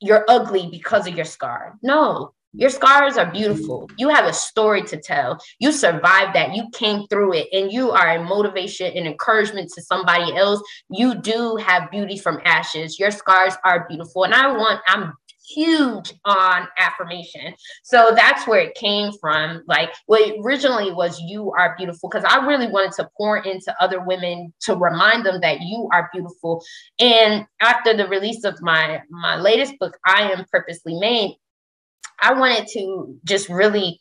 you're 0.00 0.24
ugly 0.28 0.68
because 0.70 1.06
of 1.06 1.14
your 1.14 1.24
scar 1.24 1.74
no 1.82 2.32
your 2.54 2.70
scars 2.70 3.18
are 3.18 3.30
beautiful. 3.30 3.90
You 3.98 4.08
have 4.08 4.24
a 4.24 4.32
story 4.32 4.82
to 4.84 4.96
tell. 4.96 5.38
You 5.58 5.70
survived 5.70 6.34
that. 6.34 6.54
You 6.56 6.68
came 6.72 7.06
through 7.08 7.34
it 7.34 7.48
and 7.52 7.70
you 7.70 7.90
are 7.90 8.16
a 8.16 8.24
motivation 8.24 8.90
and 8.96 9.06
encouragement 9.06 9.70
to 9.74 9.82
somebody 9.82 10.34
else. 10.34 10.62
You 10.90 11.14
do 11.14 11.56
have 11.56 11.90
beauty 11.90 12.16
from 12.16 12.40
ashes. 12.44 12.98
Your 12.98 13.10
scars 13.10 13.54
are 13.64 13.86
beautiful. 13.88 14.24
And 14.24 14.34
I 14.34 14.50
want, 14.50 14.80
I'm 14.88 15.12
huge 15.48 16.12
on 16.24 16.68
affirmation. 16.78 17.54
So 17.82 18.12
that's 18.14 18.46
where 18.46 18.60
it 18.60 18.74
came 18.74 19.12
from. 19.20 19.62
Like 19.66 19.90
what 20.06 20.22
originally 20.44 20.92
was 20.92 21.20
you 21.20 21.52
are 21.58 21.74
beautiful 21.76 22.08
because 22.08 22.24
I 22.24 22.46
really 22.46 22.68
wanted 22.68 22.92
to 22.92 23.08
pour 23.16 23.38
into 23.38 23.74
other 23.80 24.04
women 24.04 24.52
to 24.62 24.74
remind 24.74 25.24
them 25.24 25.40
that 25.40 25.60
you 25.60 25.88
are 25.92 26.10
beautiful. 26.12 26.64
And 26.98 27.46
after 27.60 27.96
the 27.96 28.08
release 28.08 28.44
of 28.44 28.60
my 28.60 29.02
my 29.10 29.36
latest 29.36 29.78
book, 29.78 29.96
I 30.06 30.30
am 30.30 30.44
purposely 30.50 30.98
made, 30.98 31.36
I 32.20 32.32
wanted 32.32 32.68
to 32.74 33.16
just 33.24 33.48
really 33.48 34.00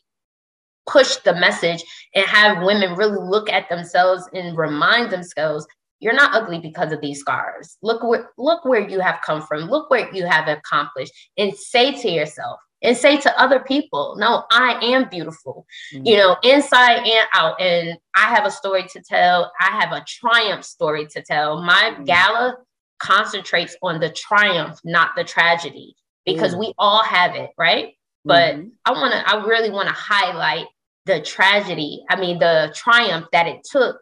push 0.88 1.16
the 1.16 1.34
message 1.34 1.84
and 2.14 2.26
have 2.26 2.64
women 2.64 2.94
really 2.94 3.18
look 3.18 3.50
at 3.50 3.68
themselves 3.68 4.28
and 4.32 4.56
remind 4.56 5.10
themselves 5.10 5.66
you're 6.00 6.14
not 6.14 6.34
ugly 6.34 6.58
because 6.58 6.92
of 6.92 7.00
these 7.00 7.20
scars. 7.20 7.76
Look 7.82 8.02
where 8.02 8.30
look 8.38 8.64
where 8.64 8.88
you 8.88 9.00
have 9.00 9.20
come 9.24 9.42
from. 9.42 9.70
Look 9.70 9.90
where 9.90 10.14
you 10.14 10.26
have 10.26 10.48
accomplished 10.48 11.12
and 11.36 11.54
say 11.54 12.00
to 12.00 12.10
yourself 12.10 12.60
and 12.82 12.96
say 12.96 13.16
to 13.18 13.40
other 13.40 13.60
people, 13.60 14.14
no, 14.18 14.44
I 14.50 14.78
am 14.84 15.08
beautiful. 15.08 15.66
Mm-hmm. 15.92 16.06
You 16.06 16.16
know, 16.16 16.36
inside 16.42 16.98
and 16.98 17.28
out 17.34 17.60
and 17.60 17.98
I 18.16 18.34
have 18.34 18.46
a 18.46 18.50
story 18.50 18.84
to 18.92 19.02
tell. 19.02 19.50
I 19.60 19.78
have 19.80 19.92
a 19.92 20.04
triumph 20.06 20.64
story 20.64 21.06
to 21.08 21.22
tell. 21.22 21.62
My 21.62 21.92
mm-hmm. 21.94 22.04
gala 22.04 22.56
concentrates 22.98 23.76
on 23.82 24.00
the 24.00 24.10
triumph, 24.10 24.78
not 24.84 25.10
the 25.16 25.24
tragedy, 25.24 25.94
because 26.26 26.54
mm. 26.54 26.58
we 26.58 26.74
all 26.78 27.02
have 27.04 27.36
it, 27.36 27.50
right? 27.56 27.94
But 28.24 28.56
mm-hmm. 28.56 28.68
I 28.84 28.92
want 28.92 29.12
to, 29.12 29.30
I 29.30 29.46
really 29.46 29.70
want 29.70 29.88
to 29.88 29.94
highlight 29.94 30.66
the 31.06 31.22
tragedy, 31.22 32.04
I 32.10 32.20
mean, 32.20 32.38
the 32.38 32.72
triumph 32.74 33.26
that 33.32 33.46
it 33.46 33.64
took 33.64 34.00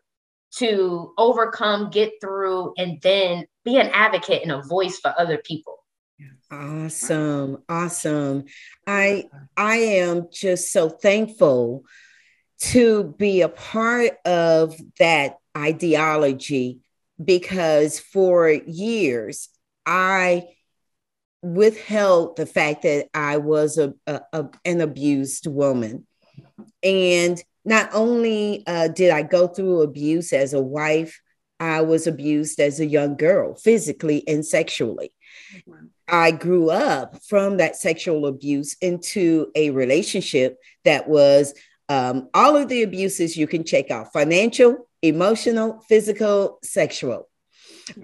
to 0.59 1.13
overcome, 1.19 1.91
get 1.91 2.13
through, 2.21 2.75
and 2.79 3.01
then 3.03 3.47
be 3.65 3.79
an 3.79 3.91
advocate 3.93 4.43
and 4.43 4.53
a 4.53 4.63
voice 4.63 4.99
for 4.99 5.15
other 5.19 5.39
people. 5.39 5.77
Awesome. 6.51 7.63
Awesome. 7.69 8.45
I 8.87 9.25
I 9.57 9.77
am 9.77 10.29
just 10.33 10.73
so 10.73 10.89
thankful 10.89 11.85
to 12.59 13.15
be 13.19 13.43
a 13.43 13.49
part 13.49 14.13
of 14.25 14.75
that 14.99 15.39
ideology 15.57 16.81
because 17.23 17.99
for 17.99 18.49
years 18.49 19.49
I 19.85 20.49
withheld 21.43 22.37
the 22.37 22.47
fact 22.47 22.83
that 22.83 23.09
I 23.13 23.37
was 23.39 23.79
a, 23.79 23.95
a, 24.07 24.21
a 24.33 24.49
an 24.65 24.81
abused 24.81 25.47
woman. 25.47 26.07
And 26.83 27.43
not 27.67 27.91
only 27.93 28.63
uh, 28.67 28.89
did 28.89 29.11
I 29.11 29.23
go 29.23 29.49
through 29.49 29.83
abuse 29.83 30.33
as 30.33 30.55
a 30.55 30.63
wife, 30.63 31.21
I 31.59 31.83
was 31.83 32.07
abused 32.07 32.61
as 32.61 32.81
a 32.81 32.87
young 32.87 33.17
girl, 33.17 33.55
physically 33.57 34.27
and 34.29 34.47
sexually. 34.47 35.13
Wow. 35.67 35.77
I 36.09 36.31
grew 36.31 36.71
up 36.71 37.23
from 37.25 37.57
that 37.57 37.77
sexual 37.77 38.27
abuse 38.27 38.77
into 38.81 39.51
a 39.57 39.71
relationship 39.71 40.59
that 40.85 41.09
was 41.09 41.55
um, 41.89 42.29
all 42.33 42.57
of 42.57 42.69
the 42.69 42.83
abuses 42.83 43.37
you 43.37 43.47
can 43.47 43.65
check 43.65 43.91
out 43.91 44.13
financial, 44.13 44.89
emotional, 45.03 45.83
physical, 45.89 46.59
sexual, 46.63 47.29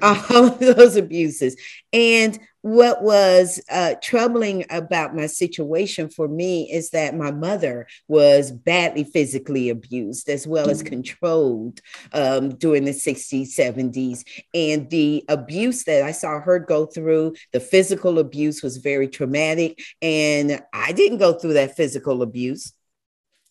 all 0.02 0.46
of 0.46 0.58
those 0.58 0.96
abuses. 0.96 1.56
And 1.92 2.38
what 2.62 3.02
was 3.02 3.60
uh, 3.70 3.94
troubling 4.00 4.64
about 4.70 5.14
my 5.14 5.26
situation 5.26 6.08
for 6.08 6.28
me 6.28 6.70
is 6.72 6.90
that 6.90 7.16
my 7.16 7.32
mother 7.32 7.86
was 8.06 8.52
badly 8.52 9.04
physically 9.04 9.68
abused 9.68 10.28
as 10.28 10.46
well 10.46 10.70
as 10.70 10.82
mm. 10.82 10.86
controlled 10.86 11.80
um, 12.12 12.50
during 12.56 12.84
the 12.84 12.92
60s, 12.92 13.48
70s. 13.48 14.24
And 14.54 14.88
the 14.90 15.24
abuse 15.28 15.84
that 15.84 16.04
I 16.04 16.12
saw 16.12 16.40
her 16.40 16.60
go 16.60 16.86
through, 16.86 17.34
the 17.52 17.60
physical 17.60 18.20
abuse 18.20 18.62
was 18.62 18.76
very 18.76 19.08
traumatic. 19.08 19.82
And 20.00 20.62
I 20.72 20.92
didn't 20.92 21.18
go 21.18 21.32
through 21.32 21.54
that 21.54 21.76
physical 21.76 22.22
abuse. 22.22 22.72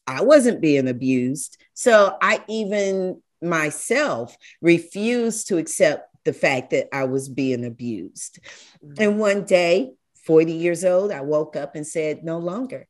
I 0.08 0.22
wasn't 0.24 0.62
being 0.62 0.88
abused. 0.88 1.58
So 1.74 2.18
I 2.22 2.44
even 2.48 3.22
myself 3.42 4.38
refused 4.62 5.48
to 5.48 5.58
accept 5.58 6.11
the 6.24 6.34
fact 6.34 6.72
that 6.72 6.88
I 6.94 7.06
was 7.06 7.30
being 7.30 7.66
abused. 7.66 8.40
Mm-hmm. 8.84 9.02
And 9.02 9.20
one 9.20 9.44
day, 9.46 9.94
40 10.26 10.54
years 10.54 10.86
old, 10.86 11.12
I 11.12 11.22
woke 11.22 11.56
up 11.56 11.76
and 11.76 11.86
said, 11.86 12.24
no 12.24 12.38
longer. 12.38 12.88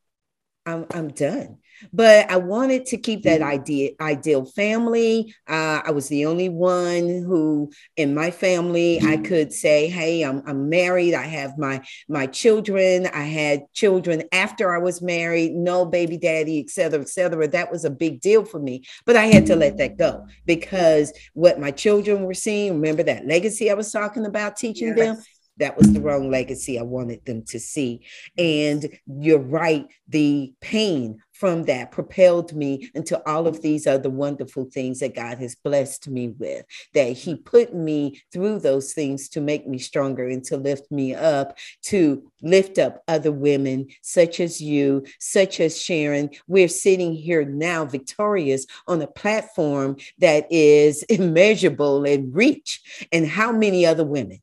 I'm, 0.66 0.86
I'm 0.92 1.08
done. 1.08 1.58
But 1.92 2.30
I 2.30 2.36
wanted 2.36 2.86
to 2.86 2.96
keep 2.96 3.22
that 3.22 3.40
mm-hmm. 3.40 3.50
idea, 3.50 3.90
ideal 4.00 4.44
family. 4.44 5.34
Uh, 5.48 5.82
I 5.84 5.90
was 5.90 6.08
the 6.08 6.26
only 6.26 6.48
one 6.48 7.08
who, 7.08 7.70
in 7.96 8.14
my 8.14 8.30
family, 8.30 8.98
I 8.98 9.02
mm-hmm. 9.02 9.24
could 9.24 9.52
say, 9.52 9.88
"Hey, 9.88 10.22
I'm, 10.22 10.42
I'm 10.46 10.68
married. 10.68 11.14
I 11.14 11.22
have 11.22 11.58
my 11.58 11.82
my 12.08 12.26
children. 12.26 13.06
I 13.06 13.24
had 13.24 13.72
children 13.72 14.24
after 14.32 14.74
I 14.74 14.78
was 14.78 15.02
married. 15.02 15.52
No 15.54 15.84
baby 15.84 16.18
daddy, 16.18 16.60
et 16.60 16.70
cetera, 16.70 17.00
et 17.00 17.08
cetera." 17.08 17.48
That 17.48 17.70
was 17.70 17.84
a 17.84 17.90
big 17.90 18.20
deal 18.20 18.44
for 18.44 18.58
me. 18.58 18.84
But 19.06 19.16
I 19.16 19.26
had 19.26 19.46
to 19.46 19.56
let 19.56 19.78
that 19.78 19.96
go 19.98 20.12
mm-hmm. 20.12 20.30
because 20.46 21.12
what 21.34 21.60
my 21.60 21.70
children 21.70 22.24
were 22.24 22.34
seeing. 22.34 22.74
Remember 22.74 23.02
that 23.04 23.26
legacy 23.26 23.70
I 23.70 23.74
was 23.74 23.92
talking 23.92 24.26
about, 24.26 24.56
teaching 24.56 24.88
yes. 24.88 24.96
them 24.96 25.24
that 25.58 25.76
was 25.76 25.92
the 25.92 26.00
wrong 26.00 26.30
legacy 26.30 26.78
I 26.78 26.82
wanted 26.82 27.24
them 27.24 27.42
to 27.44 27.60
see. 27.60 28.04
And 28.38 28.88
you're 29.06 29.38
right, 29.38 29.86
the 30.08 30.52
pain 30.60 31.20
from 31.42 31.64
that 31.64 31.90
propelled 31.90 32.54
me 32.54 32.88
into 32.94 33.20
all 33.28 33.48
of 33.48 33.62
these 33.62 33.86
other 33.86 34.08
wonderful 34.08 34.64
things 34.66 35.00
that 35.00 35.14
God 35.14 35.38
has 35.38 35.56
blessed 35.56 36.08
me 36.08 36.28
with, 36.28 36.64
that 36.94 37.16
He 37.16 37.34
put 37.34 37.74
me 37.74 38.22
through 38.32 38.60
those 38.60 38.92
things 38.92 39.28
to 39.30 39.40
make 39.40 39.66
me 39.66 39.78
stronger 39.78 40.28
and 40.28 40.44
to 40.44 40.56
lift 40.56 40.90
me 40.92 41.14
up, 41.14 41.58
to 41.82 42.30
lift 42.42 42.78
up 42.78 43.02
other 43.08 43.32
women 43.32 43.88
such 44.02 44.38
as 44.38 44.60
you, 44.60 45.04
such 45.18 45.58
as 45.58 45.80
Sharon. 45.80 46.30
We're 46.46 46.68
sitting 46.68 47.12
here 47.12 47.44
now 47.44 47.86
victorious 47.86 48.64
on 48.86 49.02
a 49.02 49.06
platform 49.08 49.96
that 50.18 50.46
is 50.50 51.02
immeasurable 51.08 52.04
in 52.04 52.32
reach. 52.32 53.08
And 53.10 53.26
how 53.26 53.50
many 53.50 53.84
other 53.84 54.04
women? 54.04 54.40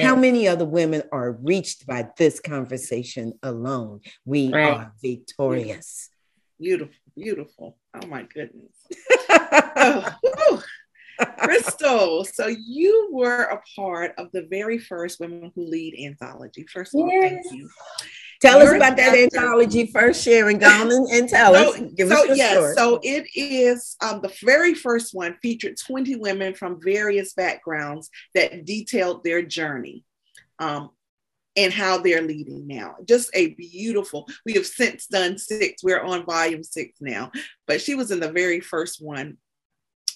How 0.00 0.16
many 0.16 0.48
other 0.48 0.64
women 0.64 1.02
are 1.12 1.32
reached 1.32 1.86
by 1.86 2.08
this 2.16 2.40
conversation 2.40 3.34
alone? 3.42 4.00
We 4.24 4.52
right. 4.52 4.74
are 4.74 4.92
victorious. 5.02 6.10
Beautiful, 6.60 6.94
beautiful. 7.16 7.78
Oh 7.94 8.06
my 8.06 8.22
goodness. 8.22 8.72
oh, 9.28 10.62
Crystal, 11.38 12.24
so 12.24 12.48
you 12.48 13.10
were 13.12 13.42
a 13.44 13.60
part 13.76 14.14
of 14.18 14.30
the 14.32 14.46
very 14.50 14.78
first 14.78 15.20
Women 15.20 15.52
Who 15.54 15.66
Lead 15.66 15.94
anthology. 16.04 16.66
First 16.72 16.94
of 16.94 17.02
all, 17.02 17.08
yes. 17.08 17.44
thank 17.48 17.60
you. 17.60 17.68
Tell 18.44 18.60
us 18.60 18.74
about 18.74 18.96
that 18.98 19.16
anthology 19.16 19.86
first, 19.86 20.22
Sharon. 20.22 20.58
Go 20.58 20.68
on 20.68 20.90
and 21.10 21.28
tell 21.28 21.54
so, 21.54 21.70
us. 21.70 21.80
Give 21.96 22.08
so, 22.08 22.30
us 22.30 22.36
yes, 22.36 22.52
story. 22.52 22.74
so 22.74 23.00
it 23.02 23.26
is 23.34 23.96
um, 24.02 24.20
the 24.20 24.32
very 24.42 24.74
first 24.74 25.14
one 25.14 25.36
featured 25.40 25.78
20 25.78 26.16
women 26.16 26.54
from 26.54 26.78
various 26.82 27.32
backgrounds 27.32 28.10
that 28.34 28.66
detailed 28.66 29.24
their 29.24 29.40
journey 29.40 30.04
um, 30.58 30.90
and 31.56 31.72
how 31.72 31.98
they're 31.98 32.20
leading 32.20 32.66
now. 32.66 32.96
Just 33.06 33.30
a 33.32 33.54
beautiful, 33.54 34.28
we 34.44 34.52
have 34.52 34.66
since 34.66 35.06
done 35.06 35.38
six. 35.38 35.82
We're 35.82 36.02
on 36.02 36.26
volume 36.26 36.62
six 36.62 36.98
now, 37.00 37.30
but 37.66 37.80
she 37.80 37.94
was 37.94 38.10
in 38.10 38.20
the 38.20 38.30
very 38.30 38.60
first 38.60 39.02
one. 39.02 39.38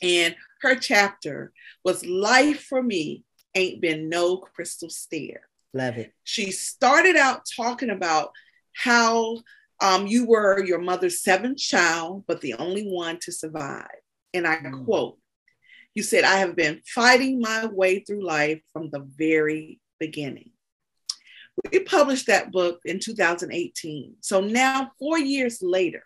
And 0.02 0.36
her 0.60 0.74
chapter 0.74 1.52
was 1.82 2.04
Life 2.04 2.64
for 2.64 2.82
Me 2.82 3.24
Ain't 3.54 3.80
Been 3.80 4.10
No 4.10 4.36
Crystal 4.36 4.90
Stair. 4.90 5.48
Love 5.74 5.98
it. 5.98 6.12
She 6.24 6.50
started 6.50 7.16
out 7.16 7.42
talking 7.56 7.90
about 7.90 8.32
how 8.72 9.38
um, 9.80 10.06
you 10.06 10.26
were 10.26 10.64
your 10.64 10.80
mother's 10.80 11.22
seventh 11.22 11.58
child, 11.58 12.24
but 12.26 12.40
the 12.40 12.54
only 12.54 12.88
one 12.88 13.18
to 13.22 13.32
survive. 13.32 13.86
And 14.34 14.46
I 14.46 14.56
mm. 14.56 14.84
quote, 14.84 15.18
you 15.94 16.02
said, 16.02 16.24
I 16.24 16.36
have 16.36 16.56
been 16.56 16.80
fighting 16.86 17.40
my 17.40 17.66
way 17.66 18.00
through 18.00 18.24
life 18.24 18.60
from 18.72 18.90
the 18.90 19.00
very 19.00 19.80
beginning. 19.98 20.52
We 21.72 21.80
published 21.80 22.28
that 22.28 22.52
book 22.52 22.80
in 22.84 23.00
2018. 23.00 24.16
So 24.20 24.40
now, 24.40 24.92
four 24.98 25.18
years 25.18 25.58
later, 25.60 26.04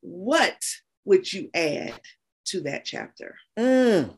what 0.00 0.58
would 1.04 1.32
you 1.32 1.50
add 1.54 1.98
to 2.46 2.60
that 2.62 2.84
chapter? 2.84 3.36
Mm. 3.58 4.14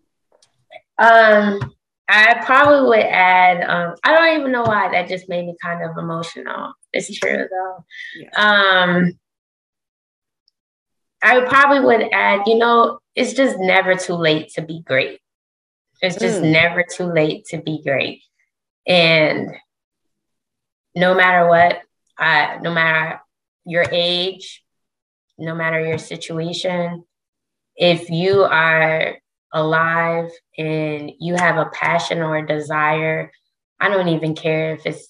Um, 0.98 1.74
I 2.09 2.42
probably 2.44 2.88
would 2.88 3.07
add, 3.07 3.68
um, 3.68 3.94
I 4.03 4.14
don't 4.14 4.40
even 4.40 4.53
know 4.53 4.62
why 4.62 4.90
that 4.92 5.09
just 5.09 5.29
made 5.29 5.44
me 5.44 5.55
kind 5.62 5.88
of 5.88 5.99
emotional. 5.99 6.73
It's 6.92 7.14
true 7.18 7.47
though. 7.51 7.85
Yeah. 8.16 8.31
Um, 8.35 9.18
I 11.23 11.40
probably 11.40 11.81
would 11.81 12.09
add, 12.12 12.47
you 12.47 12.57
know, 12.57 13.01
it's 13.14 13.35
just 13.35 13.59
never 13.59 13.94
too 13.94 14.14
late 14.14 14.51
to 14.55 14.62
be 14.62 14.81
great. 14.81 15.21
It's 16.01 16.16
just 16.16 16.40
mm. 16.40 16.51
never 16.51 16.83
too 16.83 17.12
late 17.12 17.44
to 17.47 17.59
be 17.59 17.83
great. 17.83 18.23
And 18.87 19.51
no 20.94 21.14
matter 21.14 21.47
what, 21.49 21.83
uh, 22.18 22.59
no 22.62 22.73
matter 22.73 23.21
your 23.66 23.85
age, 23.90 24.64
no 25.37 25.55
matter 25.55 25.85
your 25.85 25.99
situation, 25.99 27.05
if 27.77 28.11
you 28.11 28.42
are 28.42 29.18
alive 29.52 30.30
and 30.56 31.12
you 31.18 31.34
have 31.34 31.56
a 31.56 31.70
passion 31.72 32.18
or 32.18 32.37
a 32.37 32.46
desire, 32.46 33.30
I 33.80 33.88
don't 33.88 34.08
even 34.08 34.34
care 34.34 34.74
if 34.74 34.87
it's 34.87 35.08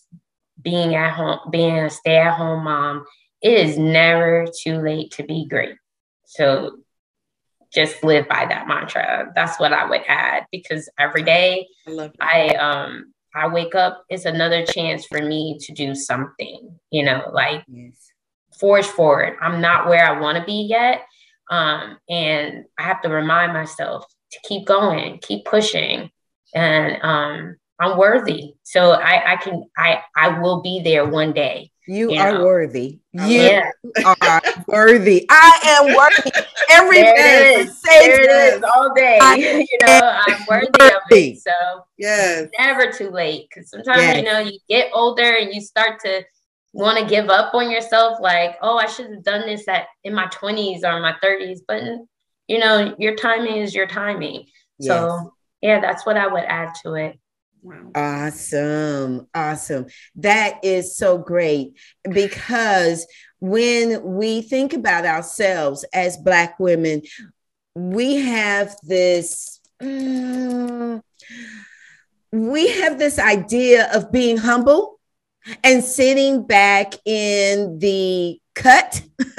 being 0.60 0.94
at 0.94 1.12
home, 1.12 1.38
being 1.50 1.78
a 1.78 1.90
stay 1.90 2.18
at 2.18 2.34
home 2.34 2.64
mom, 2.64 3.04
it 3.42 3.52
is 3.52 3.78
never 3.78 4.46
too 4.62 4.78
late 4.80 5.12
to 5.12 5.22
be 5.22 5.46
great. 5.46 5.76
So 6.26 6.78
just 7.72 8.02
live 8.02 8.28
by 8.28 8.46
that 8.46 8.66
mantra. 8.66 9.32
That's 9.34 9.60
what 9.60 9.72
I 9.72 9.88
would 9.88 10.02
add 10.08 10.46
because 10.50 10.88
every 10.98 11.22
day 11.22 11.68
I, 11.86 12.10
I 12.20 12.48
um 12.56 13.12
I 13.34 13.46
wake 13.46 13.74
up, 13.74 14.04
it's 14.08 14.24
another 14.24 14.64
chance 14.64 15.06
for 15.06 15.20
me 15.20 15.58
to 15.60 15.72
do 15.72 15.94
something, 15.94 16.78
you 16.90 17.04
know, 17.04 17.30
like 17.32 17.62
yes. 17.68 18.10
forge 18.58 18.86
forward. 18.86 19.36
I'm 19.40 19.60
not 19.60 19.86
where 19.86 20.04
I 20.04 20.18
want 20.18 20.38
to 20.38 20.44
be 20.44 20.66
yet. 20.68 21.02
Um, 21.50 21.98
and 22.08 22.64
I 22.78 22.82
have 22.82 23.02
to 23.02 23.08
remind 23.08 23.52
myself 23.52 24.04
to 24.30 24.38
keep 24.48 24.66
going, 24.66 25.18
keep 25.20 25.44
pushing, 25.44 26.10
and 26.54 27.02
um, 27.02 27.56
I'm 27.80 27.96
worthy. 27.96 28.54
So 28.62 28.92
I, 28.92 29.34
I 29.34 29.36
can, 29.36 29.64
I, 29.76 30.02
I 30.16 30.40
will 30.40 30.62
be 30.62 30.82
there 30.82 31.06
one 31.06 31.32
day. 31.32 31.70
You, 31.88 32.12
you 32.12 32.20
are 32.20 32.32
know? 32.32 32.44
worthy. 32.44 33.00
You 33.12 33.24
yeah. 33.24 33.70
are 34.04 34.42
worthy. 34.66 35.24
I 35.30 35.60
am 35.64 35.96
worthy 35.96 36.30
every 36.68 37.02
day. 37.02 37.66
There 37.84 38.20
it 38.20 38.56
is 38.56 38.62
all 38.62 38.92
day. 38.94 39.18
I 39.22 39.34
you 39.36 39.78
know, 39.86 40.22
I'm 40.26 40.44
worthy, 40.50 40.68
worthy, 40.78 40.94
of 40.94 41.02
it. 41.10 41.38
So 41.40 41.50
yes. 41.96 42.50
never 42.58 42.92
too 42.92 43.08
late. 43.08 43.48
Because 43.48 43.70
sometimes 43.70 44.02
yes. 44.02 44.16
you 44.18 44.22
know 44.24 44.38
you 44.40 44.58
get 44.68 44.90
older 44.92 45.36
and 45.38 45.54
you 45.54 45.62
start 45.62 45.98
to 46.00 46.24
want 46.74 46.98
to 46.98 47.06
give 47.06 47.30
up 47.30 47.54
on 47.54 47.70
yourself. 47.70 48.18
Like, 48.20 48.58
oh, 48.60 48.76
I 48.76 48.84
should 48.84 49.10
have 49.10 49.24
done 49.24 49.46
this 49.46 49.66
at 49.66 49.86
in 50.04 50.14
my 50.14 50.26
20s 50.26 50.84
or 50.84 51.00
my 51.00 51.14
30s. 51.24 51.60
But 51.66 51.84
you 52.48 52.58
know, 52.58 52.94
your 52.98 53.14
timing 53.14 53.56
is 53.56 53.74
your 53.74 53.86
timing. 53.86 54.46
Yes. 54.78 54.88
So 54.88 55.34
yeah, 55.60 55.80
that's 55.80 56.04
what 56.06 56.16
I 56.16 56.26
would 56.26 56.44
add 56.44 56.74
to 56.82 56.94
it. 56.94 57.18
Wow. 57.62 57.90
Awesome. 57.94 59.28
Awesome. 59.34 59.86
That 60.16 60.60
is 60.64 60.96
so 60.96 61.18
great 61.18 61.76
because 62.10 63.06
when 63.40 64.02
we 64.02 64.42
think 64.42 64.72
about 64.72 65.04
ourselves 65.04 65.84
as 65.92 66.16
Black 66.16 66.58
women, 66.58 67.02
we 67.74 68.16
have 68.16 68.74
this. 68.82 69.60
Um, 69.80 71.02
we 72.32 72.68
have 72.80 72.98
this 72.98 73.18
idea 73.18 73.90
of 73.94 74.12
being 74.12 74.36
humble 74.36 74.98
and 75.64 75.82
sitting 75.82 76.46
back 76.46 76.94
in 77.06 77.78
the 77.78 78.40
cut 78.58 79.02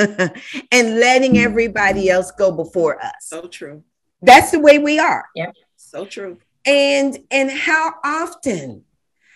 and 0.71 0.99
letting 0.99 1.33
mm-hmm. 1.33 1.45
everybody 1.45 2.09
else 2.09 2.31
go 2.31 2.51
before 2.51 2.99
us. 3.03 3.13
So 3.21 3.47
true. 3.47 3.83
That's 4.21 4.51
the 4.51 4.59
way 4.59 4.79
we 4.79 4.99
are. 4.99 5.25
Yeah. 5.35 5.51
So 5.75 6.05
true. 6.05 6.37
And 6.65 7.17
and 7.31 7.51
how 7.51 7.93
often, 8.03 8.83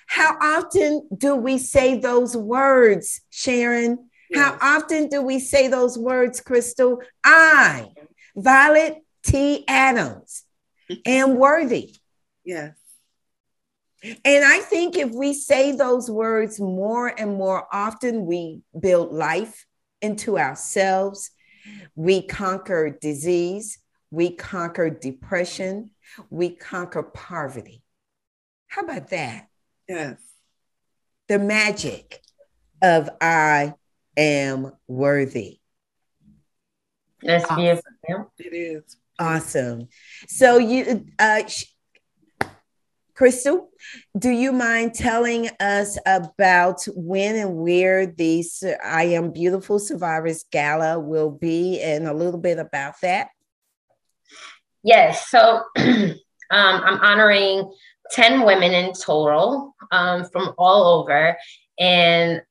how 0.07 0.37
often 0.41 1.07
do 1.15 1.35
we 1.35 1.57
say 1.57 1.99
those 1.99 2.35
words, 2.35 3.21
Sharon? 3.29 4.09
Yes. 4.29 4.39
How 4.39 4.77
often 4.77 5.07
do 5.07 5.21
we 5.21 5.39
say 5.39 5.67
those 5.67 5.97
words, 5.97 6.41
Crystal? 6.41 7.01
I, 7.23 7.87
Violet 8.35 9.03
T. 9.23 9.63
Adams, 9.67 10.43
am 11.05 11.35
worthy. 11.35 11.95
Yes. 12.43 12.75
And 14.03 14.43
I 14.43 14.59
think 14.59 14.97
if 14.97 15.11
we 15.11 15.33
say 15.33 15.71
those 15.71 16.11
words 16.11 16.59
more 16.59 17.07
and 17.07 17.35
more 17.35 17.67
often, 17.71 18.25
we 18.25 18.61
build 18.77 19.13
life 19.13 19.65
into 20.03 20.37
ourselves. 20.37 21.31
We 21.95 22.21
conquer 22.21 22.95
disease. 23.01 23.79
We 24.11 24.35
conquer 24.35 24.91
depression 24.91 25.89
we 26.29 26.49
conquer 26.55 27.03
poverty. 27.03 27.81
How 28.67 28.83
about 28.83 29.09
that? 29.09 29.47
Yes. 29.87 30.17
The 31.27 31.39
magic 31.39 32.21
of 32.81 33.09
I 33.21 33.73
am 34.17 34.71
worthy. 34.87 35.59
That's 37.21 37.45
awesome. 37.45 37.57
beautiful. 37.57 38.33
It 38.37 38.53
is. 38.53 38.97
Awesome. 39.19 39.87
So 40.27 40.57
you 40.57 41.05
uh 41.19 41.43
Crystal, 43.15 43.69
do 44.17 44.29
you 44.29 44.51
mind 44.51 44.95
telling 44.95 45.49
us 45.59 45.97
about 46.05 46.83
when 46.95 47.35
and 47.35 47.57
where 47.57 48.07
the 48.07 48.43
I 48.83 49.03
Am 49.03 49.31
Beautiful 49.31 49.77
Survivors 49.77 50.45
Gala 50.51 50.99
will 50.99 51.29
be 51.29 51.79
and 51.81 52.07
a 52.07 52.13
little 52.13 52.39
bit 52.39 52.57
about 52.57 52.95
that? 53.01 53.29
Yes. 54.83 55.29
So 55.29 55.61
um, 55.77 56.17
I'm 56.49 56.99
honoring 56.99 57.71
10 58.11 58.45
women 58.45 58.73
in 58.73 58.93
total 58.93 59.75
um, 59.91 60.25
from 60.25 60.53
all 60.57 61.01
over. 61.01 61.37
And 61.79 62.41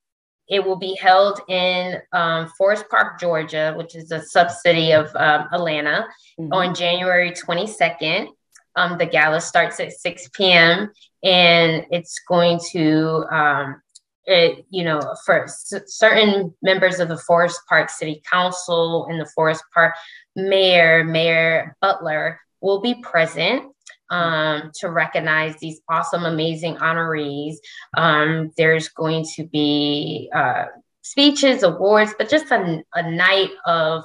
it 0.49 0.65
will 0.65 0.77
be 0.77 0.97
held 1.01 1.41
in 1.49 1.99
um, 2.13 2.51
Forest 2.59 2.85
Park, 2.91 3.19
Georgia, 3.19 3.75
which 3.77 3.95
is 3.95 4.11
a 4.11 4.21
subcity 4.23 4.93
of 4.93 5.07
um, 5.17 5.49
Atlanta, 5.53 6.07
mm-hmm. 6.39 6.53
on 6.53 6.75
January 6.75 7.31
22nd. 7.31 8.29
Um, 8.77 8.99
the 8.99 9.07
gala 9.07 9.41
starts 9.41 9.81
at 9.81 9.93
6 9.93 10.29
p.m. 10.35 10.91
and 11.23 11.87
it's 11.91 12.21
going 12.29 12.59
to, 12.73 13.25
um, 13.31 13.83
it, 14.25 14.65
you 14.71 14.85
know, 14.85 15.01
for 15.27 15.47
c- 15.49 15.79
certain 15.87 16.55
members 16.63 17.01
of 17.01 17.09
the 17.09 17.19
Forest 17.19 17.61
Park 17.69 17.91
City 17.91 18.23
Council 18.31 19.07
and 19.11 19.21
the 19.21 19.31
Forest 19.35 19.65
Park 19.75 19.95
Mayor, 20.37 21.05
Mayor 21.05 21.77
Butler, 21.81 22.41
will 22.61 22.81
be 22.81 22.95
present 23.03 23.73
um, 24.11 24.71
to 24.81 24.91
recognize 24.91 25.57
these 25.57 25.81
awesome, 25.89 26.25
amazing 26.25 26.77
honorees. 26.77 27.57
Um, 27.97 28.53
there's 28.57 28.89
going 28.89 29.25
to 29.37 29.45
be 29.45 30.31
uh, 30.35 30.67
speeches, 31.03 31.63
awards, 31.63 32.15
but 32.17 32.29
just 32.29 32.51
a, 32.51 32.83
a 32.95 33.11
night 33.11 33.51
of 33.67 34.05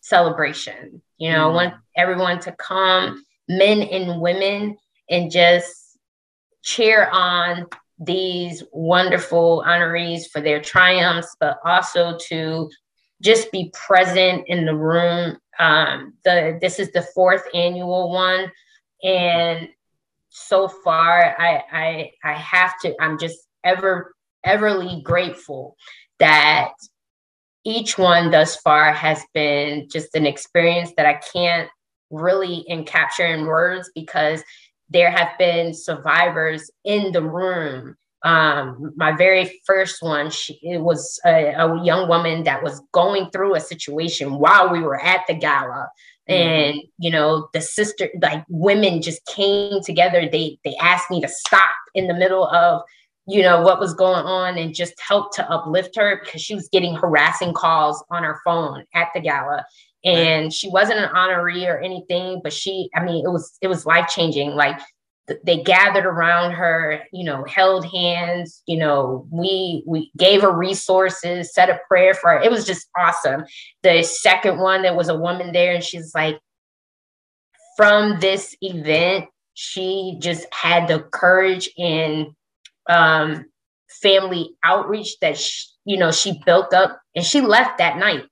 celebration. 0.00 1.02
You 1.18 1.32
know, 1.32 1.48
mm. 1.48 1.50
I 1.50 1.54
want 1.54 1.74
everyone 1.96 2.40
to 2.40 2.52
come, 2.52 3.24
men 3.50 3.82
and 3.82 4.20
women, 4.20 4.76
and 5.10 5.30
just 5.30 5.98
cheer 6.62 7.08
on 7.10 7.66
these 7.98 8.62
wonderful 8.72 9.64
honorees 9.66 10.28
for 10.30 10.40
their 10.40 10.60
triumphs, 10.60 11.36
but 11.40 11.58
also 11.64 12.16
to 12.28 12.70
just 13.20 13.50
be 13.52 13.72
present 13.74 14.44
in 14.46 14.64
the 14.64 14.74
room. 14.74 15.36
Um, 15.58 16.14
the 16.24 16.58
this 16.60 16.78
is 16.78 16.90
the 16.92 17.02
fourth 17.14 17.42
annual 17.52 18.10
one, 18.10 18.50
and 19.02 19.68
so 20.30 20.68
far, 20.68 21.36
I 21.38 21.62
I 21.72 22.10
I 22.24 22.32
have 22.34 22.78
to. 22.80 22.94
I'm 23.00 23.18
just 23.18 23.38
ever 23.64 24.14
everly 24.46 25.02
grateful 25.02 25.76
that 26.18 26.72
each 27.64 27.98
one 27.98 28.30
thus 28.30 28.56
far 28.56 28.92
has 28.92 29.22
been 29.34 29.88
just 29.90 30.14
an 30.14 30.24
experience 30.24 30.92
that 30.96 31.04
I 31.04 31.20
can't 31.32 31.68
really 32.10 32.64
in 32.68 32.84
words 33.46 33.90
because 33.94 34.42
there 34.88 35.10
have 35.10 35.38
been 35.38 35.72
survivors 35.72 36.70
in 36.84 37.12
the 37.12 37.22
room 37.22 37.96
um, 38.22 38.92
my 38.96 39.12
very 39.12 39.60
first 39.64 40.02
one, 40.02 40.30
she, 40.30 40.58
it 40.62 40.80
was 40.80 41.18
a, 41.24 41.54
a, 41.54 41.82
young 41.82 42.06
woman 42.06 42.44
that 42.44 42.62
was 42.62 42.82
going 42.92 43.30
through 43.30 43.54
a 43.54 43.60
situation 43.60 44.38
while 44.38 44.70
we 44.70 44.80
were 44.80 45.00
at 45.00 45.22
the 45.26 45.34
gala. 45.34 45.88
Mm-hmm. 46.28 46.32
And, 46.32 46.82
you 46.98 47.10
know, 47.10 47.48
the 47.54 47.62
sister, 47.62 48.10
like 48.20 48.44
women 48.48 49.00
just 49.00 49.24
came 49.24 49.82
together. 49.82 50.28
They, 50.30 50.58
they 50.64 50.76
asked 50.76 51.10
me 51.10 51.22
to 51.22 51.28
stop 51.28 51.70
in 51.94 52.08
the 52.08 52.14
middle 52.14 52.46
of, 52.46 52.82
you 53.26 53.42
know, 53.42 53.62
what 53.62 53.80
was 53.80 53.94
going 53.94 54.26
on 54.26 54.58
and 54.58 54.74
just 54.74 54.94
help 55.00 55.34
to 55.36 55.50
uplift 55.50 55.96
her 55.96 56.20
because 56.22 56.42
she 56.42 56.54
was 56.54 56.68
getting 56.68 56.94
harassing 56.94 57.54
calls 57.54 58.04
on 58.10 58.22
her 58.22 58.40
phone 58.44 58.84
at 58.94 59.08
the 59.14 59.20
gala 59.20 59.64
and 60.04 60.52
she 60.52 60.68
wasn't 60.68 60.98
an 60.98 61.10
honoree 61.10 61.66
or 61.66 61.78
anything 61.78 62.40
but 62.42 62.52
she 62.52 62.88
i 62.94 63.04
mean 63.04 63.24
it 63.24 63.30
was 63.30 63.58
it 63.60 63.68
was 63.68 63.84
life 63.86 64.08
changing 64.08 64.50
like 64.50 64.78
they 65.44 65.62
gathered 65.62 66.06
around 66.06 66.52
her 66.52 67.02
you 67.12 67.24
know 67.24 67.44
held 67.44 67.86
hands 67.86 68.62
you 68.66 68.76
know 68.76 69.26
we 69.30 69.82
we 69.86 70.10
gave 70.16 70.42
her 70.42 70.52
resources 70.52 71.52
said 71.52 71.70
a 71.70 71.78
prayer 71.88 72.14
for 72.14 72.30
her. 72.30 72.40
It 72.40 72.50
was 72.50 72.66
just 72.66 72.88
awesome. 72.98 73.44
The 73.82 74.02
second 74.02 74.58
one 74.58 74.82
there 74.82 74.94
was 74.94 75.08
a 75.08 75.18
woman 75.18 75.52
there 75.52 75.74
and 75.74 75.84
she's 75.84 76.14
like 76.14 76.38
from 77.76 78.20
this 78.20 78.56
event 78.60 79.26
she 79.54 80.16
just 80.20 80.46
had 80.52 80.88
the 80.88 81.00
courage 81.12 81.70
and 81.78 82.28
um, 82.88 83.44
family 84.02 84.50
outreach 84.64 85.18
that 85.20 85.36
she, 85.36 85.66
you 85.84 85.96
know 85.96 86.10
she 86.10 86.40
built 86.44 86.72
up 86.74 87.00
and 87.14 87.24
she 87.24 87.40
left 87.40 87.78
that 87.78 87.98
night 87.98 88.24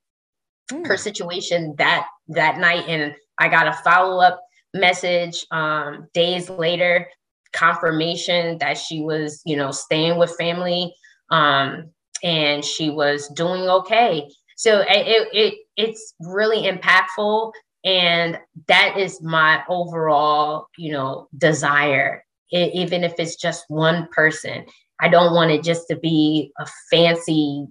mm. 0.70 0.86
her 0.86 0.96
situation 0.96 1.74
that 1.78 2.06
that 2.28 2.58
night 2.58 2.84
and 2.88 3.14
i 3.38 3.48
got 3.48 3.68
a 3.68 3.72
follow-up 3.84 4.40
message 4.74 5.46
um, 5.50 6.08
days 6.14 6.50
later, 6.50 7.08
confirmation 7.52 8.58
that 8.58 8.76
she 8.76 9.00
was, 9.00 9.40
you 9.44 9.56
know, 9.56 9.70
staying 9.70 10.18
with 10.18 10.36
family 10.36 10.94
um, 11.30 11.90
and 12.22 12.64
she 12.64 12.90
was 12.90 13.28
doing 13.28 13.62
okay. 13.62 14.28
So 14.56 14.80
it, 14.80 15.28
it 15.32 15.54
it's 15.76 16.14
really 16.20 16.62
impactful, 16.62 17.52
and 17.84 18.38
that 18.66 18.96
is 18.98 19.22
my 19.22 19.62
overall, 19.68 20.66
you 20.76 20.92
know, 20.92 21.28
desire. 21.36 22.24
It, 22.50 22.74
even 22.74 23.04
if 23.04 23.14
it's 23.18 23.36
just 23.36 23.64
one 23.68 24.08
person, 24.10 24.64
I 25.00 25.08
don't 25.08 25.32
want 25.32 25.52
it 25.52 25.62
just 25.62 25.86
to 25.90 25.96
be 25.96 26.50
a 26.58 26.66
fancy 26.90 27.66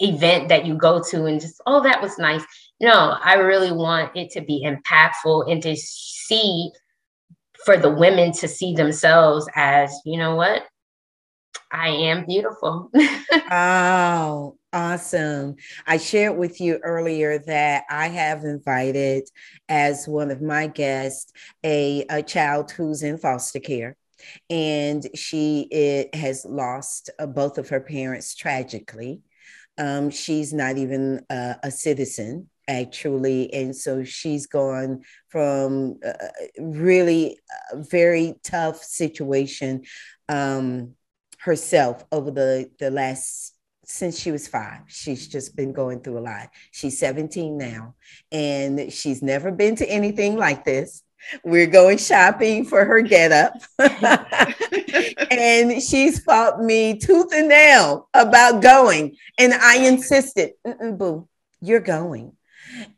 event 0.00 0.48
that 0.48 0.66
you 0.66 0.74
go 0.74 1.02
to 1.10 1.26
and 1.26 1.40
just, 1.40 1.60
oh, 1.66 1.82
that 1.82 2.02
was 2.02 2.18
nice. 2.18 2.44
No, 2.80 3.16
I 3.22 3.34
really 3.34 3.72
want 3.72 4.16
it 4.16 4.30
to 4.32 4.40
be 4.40 4.66
impactful 4.66 5.50
and 5.50 5.62
to 5.62 5.76
see 5.76 6.70
for 7.64 7.76
the 7.76 7.90
women 7.90 8.32
to 8.32 8.48
see 8.48 8.74
themselves 8.74 9.48
as, 9.54 9.94
you 10.04 10.18
know 10.18 10.34
what? 10.34 10.64
I 11.70 11.88
am 11.88 12.26
beautiful. 12.26 12.90
oh, 13.50 14.56
awesome. 14.72 15.56
I 15.86 15.96
shared 15.96 16.36
with 16.36 16.60
you 16.60 16.78
earlier 16.82 17.38
that 17.38 17.84
I 17.90 18.08
have 18.08 18.44
invited 18.44 19.24
as 19.68 20.06
one 20.06 20.30
of 20.30 20.42
my 20.42 20.66
guests 20.66 21.32
a, 21.64 22.04
a 22.10 22.22
child 22.22 22.70
who's 22.70 23.02
in 23.02 23.18
foster 23.18 23.60
care. 23.60 23.96
and 24.50 25.06
she 25.14 25.62
it, 25.70 26.14
has 26.14 26.44
lost 26.44 27.10
uh, 27.18 27.26
both 27.26 27.58
of 27.58 27.68
her 27.70 27.80
parents 27.80 28.34
tragically. 28.34 29.20
Um, 29.78 30.10
she's 30.10 30.52
not 30.52 30.76
even 30.76 31.24
uh, 31.30 31.54
a 31.62 31.70
citizen 31.70 32.48
actually 32.66 33.52
and 33.52 33.76
so 33.76 34.02
she's 34.04 34.46
gone 34.46 35.02
from 35.28 35.98
uh, 36.06 36.12
really 36.58 37.38
a 37.70 37.76
very 37.82 38.34
tough 38.42 38.82
situation 38.82 39.82
um, 40.30 40.94
herself 41.40 42.04
over 42.10 42.30
the 42.30 42.70
the 42.78 42.90
last 42.90 43.54
since 43.86 44.18
she 44.18 44.30
was 44.30 44.48
five. 44.48 44.80
She's 44.86 45.28
just 45.28 45.56
been 45.56 45.72
going 45.72 46.00
through 46.00 46.18
a 46.18 46.20
lot. 46.20 46.48
She's 46.70 46.98
17 46.98 47.56
now, 47.56 47.94
and 48.32 48.92
she's 48.92 49.22
never 49.22 49.52
been 49.52 49.76
to 49.76 49.88
anything 49.88 50.36
like 50.36 50.64
this. 50.64 51.02
We're 51.44 51.66
going 51.66 51.98
shopping 51.98 52.64
for 52.64 52.84
her 52.84 53.00
getup. 53.02 53.54
and 55.30 55.82
she's 55.82 56.20
fought 56.20 56.60
me 56.62 56.98
tooth 56.98 57.32
and 57.32 57.48
nail 57.48 58.08
about 58.14 58.62
going. 58.62 59.16
And 59.38 59.54
I 59.54 59.86
insisted, 59.86 60.52
boo, 60.64 61.28
you're 61.60 61.80
going. 61.80 62.32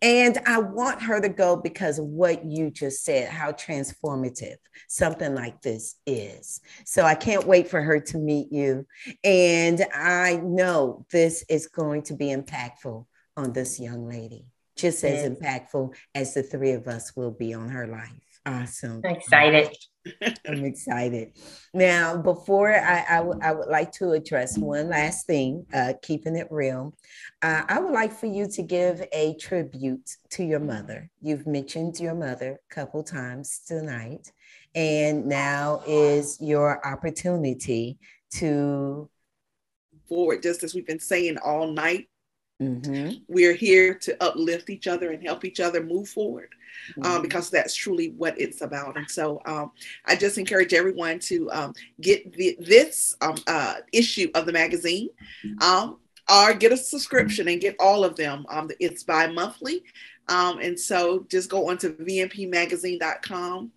And 0.00 0.38
I 0.46 0.58
want 0.58 1.02
her 1.02 1.20
to 1.20 1.28
go 1.28 1.56
because 1.56 1.98
of 1.98 2.06
what 2.06 2.44
you 2.44 2.70
just 2.70 3.04
said, 3.04 3.28
how 3.28 3.52
transformative 3.52 4.56
something 4.88 5.34
like 5.34 5.60
this 5.62 5.96
is. 6.06 6.60
So 6.84 7.02
I 7.04 7.14
can't 7.14 7.46
wait 7.46 7.68
for 7.68 7.82
her 7.82 8.00
to 8.00 8.18
meet 8.18 8.52
you. 8.52 8.86
And 9.24 9.84
I 9.94 10.40
know 10.42 11.04
this 11.10 11.44
is 11.48 11.66
going 11.66 12.02
to 12.04 12.14
be 12.14 12.26
impactful 12.26 13.04
on 13.36 13.52
this 13.52 13.78
young 13.78 14.08
lady, 14.08 14.46
just 14.76 15.02
as 15.04 15.28
impactful 15.28 15.94
as 16.14 16.34
the 16.34 16.42
three 16.42 16.72
of 16.72 16.86
us 16.86 17.16
will 17.16 17.30
be 17.30 17.54
on 17.54 17.68
her 17.68 17.86
life. 17.86 18.10
Awesome. 18.44 19.02
I'm 19.04 19.16
excited. 19.16 19.76
I'm 20.46 20.64
excited. 20.64 21.32
Now, 21.74 22.16
before 22.16 22.72
I, 22.72 23.04
I, 23.08 23.16
w- 23.16 23.40
I 23.42 23.52
would 23.52 23.68
like 23.68 23.90
to 23.92 24.12
address 24.12 24.56
one 24.56 24.88
last 24.88 25.26
thing, 25.26 25.66
uh, 25.74 25.94
keeping 26.00 26.36
it 26.36 26.46
real. 26.50 26.94
Uh, 27.42 27.62
I 27.68 27.80
would 27.80 27.92
like 27.92 28.12
for 28.12 28.26
you 28.26 28.46
to 28.48 28.62
give 28.62 29.02
a 29.12 29.34
tribute 29.40 30.08
to 30.30 30.44
your 30.44 30.60
mother. 30.60 31.10
You've 31.20 31.48
mentioned 31.48 31.98
your 31.98 32.14
mother 32.14 32.60
a 32.70 32.74
couple 32.74 33.02
times 33.02 33.62
tonight, 33.66 34.30
and 34.76 35.26
now 35.26 35.82
is 35.84 36.38
your 36.40 36.86
opportunity 36.86 37.98
to 38.34 39.10
forward, 40.08 40.42
just 40.42 40.62
as 40.62 40.72
we've 40.72 40.86
been 40.86 41.00
saying 41.00 41.38
all 41.44 41.66
night. 41.66 42.08
Mm-hmm. 42.60 43.18
We're 43.28 43.54
here 43.54 43.94
to 43.94 44.22
uplift 44.22 44.70
each 44.70 44.86
other 44.86 45.10
and 45.10 45.22
help 45.22 45.44
each 45.44 45.60
other 45.60 45.82
move 45.82 46.08
forward. 46.08 46.48
Um, 46.98 47.02
mm-hmm. 47.02 47.16
um, 47.16 47.22
because 47.22 47.50
that's 47.50 47.74
truly 47.74 48.10
what 48.10 48.40
it's 48.40 48.60
about. 48.60 48.96
And 48.96 49.10
so 49.10 49.40
um, 49.46 49.72
I 50.04 50.16
just 50.16 50.38
encourage 50.38 50.72
everyone 50.72 51.18
to 51.20 51.50
um, 51.50 51.74
get 52.00 52.32
the, 52.32 52.56
this 52.60 53.16
um, 53.20 53.36
uh, 53.46 53.76
issue 53.92 54.30
of 54.34 54.46
the 54.46 54.52
magazine 54.52 55.08
um, 55.62 55.98
or 56.30 56.54
get 56.54 56.72
a 56.72 56.76
subscription 56.76 57.48
and 57.48 57.60
get 57.60 57.76
all 57.80 58.04
of 58.04 58.16
them. 58.16 58.46
it's 58.80 59.02
bi 59.02 59.26
monthly. 59.26 59.82
and 60.28 60.78
so 60.78 61.26
just 61.28 61.50
go 61.50 61.70
on 61.70 61.78
to 61.78 61.90
vmpmagazine.com. 61.90 63.72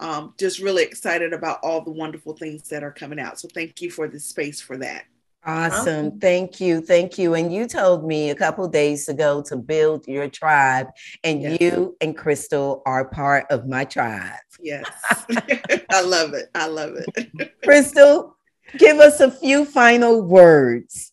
Um, 0.00 0.34
just 0.36 0.58
really 0.58 0.82
excited 0.82 1.32
about 1.32 1.60
all 1.62 1.80
the 1.80 1.92
wonderful 1.92 2.36
things 2.36 2.68
that 2.70 2.82
are 2.82 2.90
coming 2.90 3.20
out. 3.20 3.38
So 3.38 3.48
thank 3.54 3.80
you 3.80 3.90
for 3.90 4.08
the 4.08 4.18
space 4.18 4.60
for 4.60 4.76
that. 4.78 5.04
Awesome. 5.44 6.20
Thank 6.20 6.60
you. 6.60 6.80
Thank 6.80 7.18
you. 7.18 7.34
And 7.34 7.52
you 7.52 7.66
told 7.66 8.04
me 8.04 8.30
a 8.30 8.34
couple 8.34 8.66
days 8.68 9.08
ago 9.08 9.42
to 9.48 9.56
build 9.56 10.06
your 10.06 10.28
tribe, 10.28 10.88
and 11.24 11.42
yes. 11.42 11.60
you 11.60 11.96
and 12.00 12.16
Crystal 12.16 12.82
are 12.86 13.06
part 13.08 13.46
of 13.50 13.66
my 13.66 13.84
tribe. 13.84 14.38
Yes. 14.60 14.88
I 15.90 16.02
love 16.02 16.34
it. 16.34 16.48
I 16.54 16.68
love 16.68 16.94
it. 16.94 17.52
Crystal, 17.64 18.36
give 18.78 18.98
us 18.98 19.20
a 19.20 19.30
few 19.30 19.64
final 19.64 20.22
words. 20.22 21.12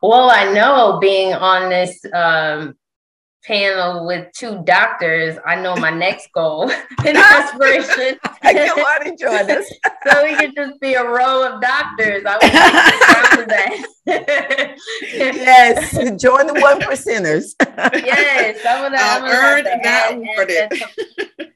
Well, 0.00 0.30
I 0.30 0.52
know 0.52 0.98
being 1.00 1.34
on 1.34 1.70
this 1.70 1.98
um, 2.14 2.76
panel 3.48 4.06
with 4.06 4.30
two 4.32 4.62
doctors, 4.64 5.38
I 5.44 5.60
know 5.60 5.74
my 5.74 5.90
next 6.06 6.30
goal 6.32 6.70
and 7.04 7.16
aspiration. 7.16 8.18
I 8.42 8.68
Come 8.68 8.78
on 8.78 9.04
to 9.06 9.16
join 9.16 9.50
us. 9.50 9.72
so 10.06 10.22
we 10.22 10.36
could 10.36 10.54
just 10.54 10.80
be 10.80 10.94
a 10.94 11.02
row 11.02 11.50
of 11.50 11.60
doctors. 11.60 12.22
I 12.26 12.34
would 12.34 13.40
to 13.40 13.46
that. 13.48 14.76
yes, 15.02 15.92
join 16.20 16.46
the 16.46 16.60
one 16.60 16.80
percenters. 16.80 17.54
yes, 18.04 18.58
I'm 18.68 18.82
gonna, 18.82 18.98
I'm 19.00 19.20
gonna 19.22 19.32
earn 19.34 19.64
that 19.64 19.84
add, 19.84 20.72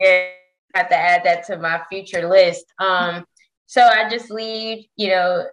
yeah, 0.01 0.29
have 0.75 0.89
to 0.89 0.97
add 0.97 1.23
that 1.25 1.45
to 1.47 1.59
my 1.59 1.83
future 1.91 2.29
list. 2.29 2.65
Um, 2.79 3.25
so 3.67 3.83
I 3.83 4.09
just 4.09 4.31
leave, 4.31 4.87
you 4.97 5.11
know, 5.11 5.47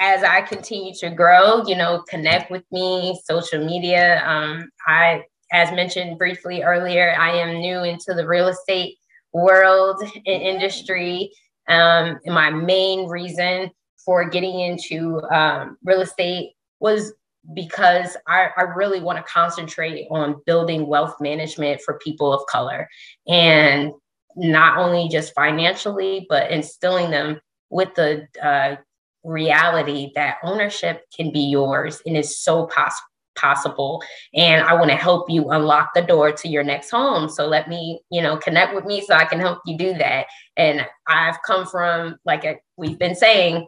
as 0.00 0.22
I 0.22 0.40
continue 0.40 0.94
to 1.00 1.10
grow, 1.10 1.62
you 1.66 1.76
know, 1.76 2.02
connect 2.08 2.50
with 2.50 2.64
me, 2.72 3.20
social 3.24 3.64
media. 3.64 4.22
Um, 4.26 4.70
I, 4.86 5.24
as 5.52 5.72
mentioned 5.72 6.18
briefly 6.18 6.62
earlier, 6.62 7.14
I 7.18 7.32
am 7.36 7.60
new 7.60 7.82
into 7.82 8.14
the 8.14 8.26
real 8.26 8.48
estate 8.48 8.98
world 9.32 10.02
and 10.26 10.42
industry. 10.42 11.32
Um, 11.68 12.18
and 12.24 12.34
my 12.34 12.50
main 12.50 13.08
reason 13.08 13.70
for 14.04 14.28
getting 14.28 14.60
into 14.60 15.20
um, 15.30 15.76
real 15.84 16.00
estate 16.00 16.52
was 16.80 17.12
because 17.54 18.16
I, 18.26 18.48
I 18.56 18.62
really 18.62 19.00
want 19.00 19.18
to 19.18 19.32
concentrate 19.32 20.06
on 20.10 20.42
building 20.46 20.86
wealth 20.86 21.16
management 21.20 21.80
for 21.82 21.98
people 21.98 22.32
of 22.32 22.46
color 22.46 22.88
and 23.26 23.92
not 24.36 24.78
only 24.78 25.08
just 25.08 25.34
financially, 25.34 26.26
but 26.28 26.50
instilling 26.50 27.10
them 27.10 27.40
with 27.70 27.94
the 27.94 28.26
uh, 28.42 28.76
reality 29.24 30.12
that 30.14 30.38
ownership 30.42 31.02
can 31.14 31.32
be 31.32 31.40
yours 31.40 32.00
and 32.06 32.16
is 32.16 32.40
so 32.40 32.66
possible 32.66 33.09
possible 33.36 34.02
and 34.34 34.62
i 34.64 34.74
want 34.74 34.90
to 34.90 34.96
help 34.96 35.30
you 35.30 35.50
unlock 35.50 35.90
the 35.94 36.02
door 36.02 36.32
to 36.32 36.48
your 36.48 36.62
next 36.62 36.90
home 36.90 37.28
so 37.28 37.46
let 37.46 37.68
me 37.68 38.00
you 38.10 38.20
know 38.20 38.36
connect 38.36 38.74
with 38.74 38.84
me 38.84 39.00
so 39.00 39.14
i 39.14 39.24
can 39.24 39.40
help 39.40 39.60
you 39.66 39.76
do 39.76 39.94
that 39.94 40.26
and 40.56 40.86
i've 41.06 41.40
come 41.42 41.66
from 41.66 42.16
like 42.24 42.44
a, 42.44 42.56
we've 42.76 42.98
been 42.98 43.14
saying 43.14 43.66